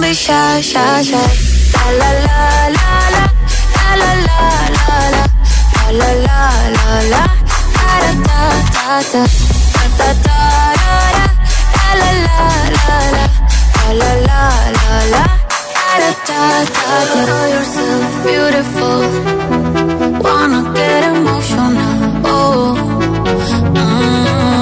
Be 0.00 0.12
shy, 0.14 0.60
shy, 0.60 1.02
shy. 1.02 1.30
La 1.74 1.84
la 2.00 2.10
la 2.26 2.40
la 2.76 2.92
la. 3.14 3.24
La 3.76 3.90
la 4.00 4.10
la 4.28 4.40
la 4.76 4.96
la. 5.14 5.22
La 6.00 6.10
la 6.26 6.40
la 6.76 6.86
la 7.12 7.22
da 7.76 8.10
da 8.26 8.94
da. 9.12 9.22
Da 9.74 9.84
da 9.98 10.08
da 10.26 10.40
da 10.80 10.82
da. 10.82 11.26
La 11.76 11.90
la 12.00 12.10
la 12.26 12.38
la 12.76 12.96
la. 13.14 13.24
La 13.76 14.00
la 14.00 14.12
la 14.28 14.42
la 14.78 14.94
la. 15.12 15.24
Da 15.90 16.10
da 16.28 16.28
da 16.28 16.42
da. 16.74 17.20
Know 17.26 17.44
yourself 17.54 18.04
beautiful. 18.26 19.00
Wanna 20.24 20.60
get 20.76 21.02
emotional. 21.12 21.94
Oh. 22.24 22.74
Mm, 23.74 24.59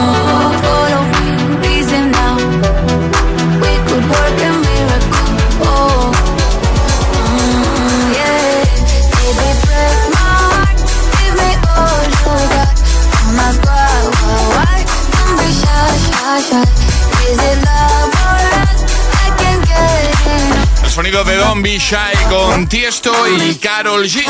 El 20.84 20.91
sonido 20.91 21.24
de 21.24 21.36
Don 21.36 21.62
Be 21.62 21.78
Shy 21.78 21.97
con 22.30 22.68
Tiesto 22.68 23.12
y 23.26 23.57
Carol 23.57 24.05
G. 24.05 24.24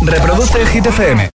Reproduce 0.00 0.62
el 0.62 0.68
Hit. 0.68 1.30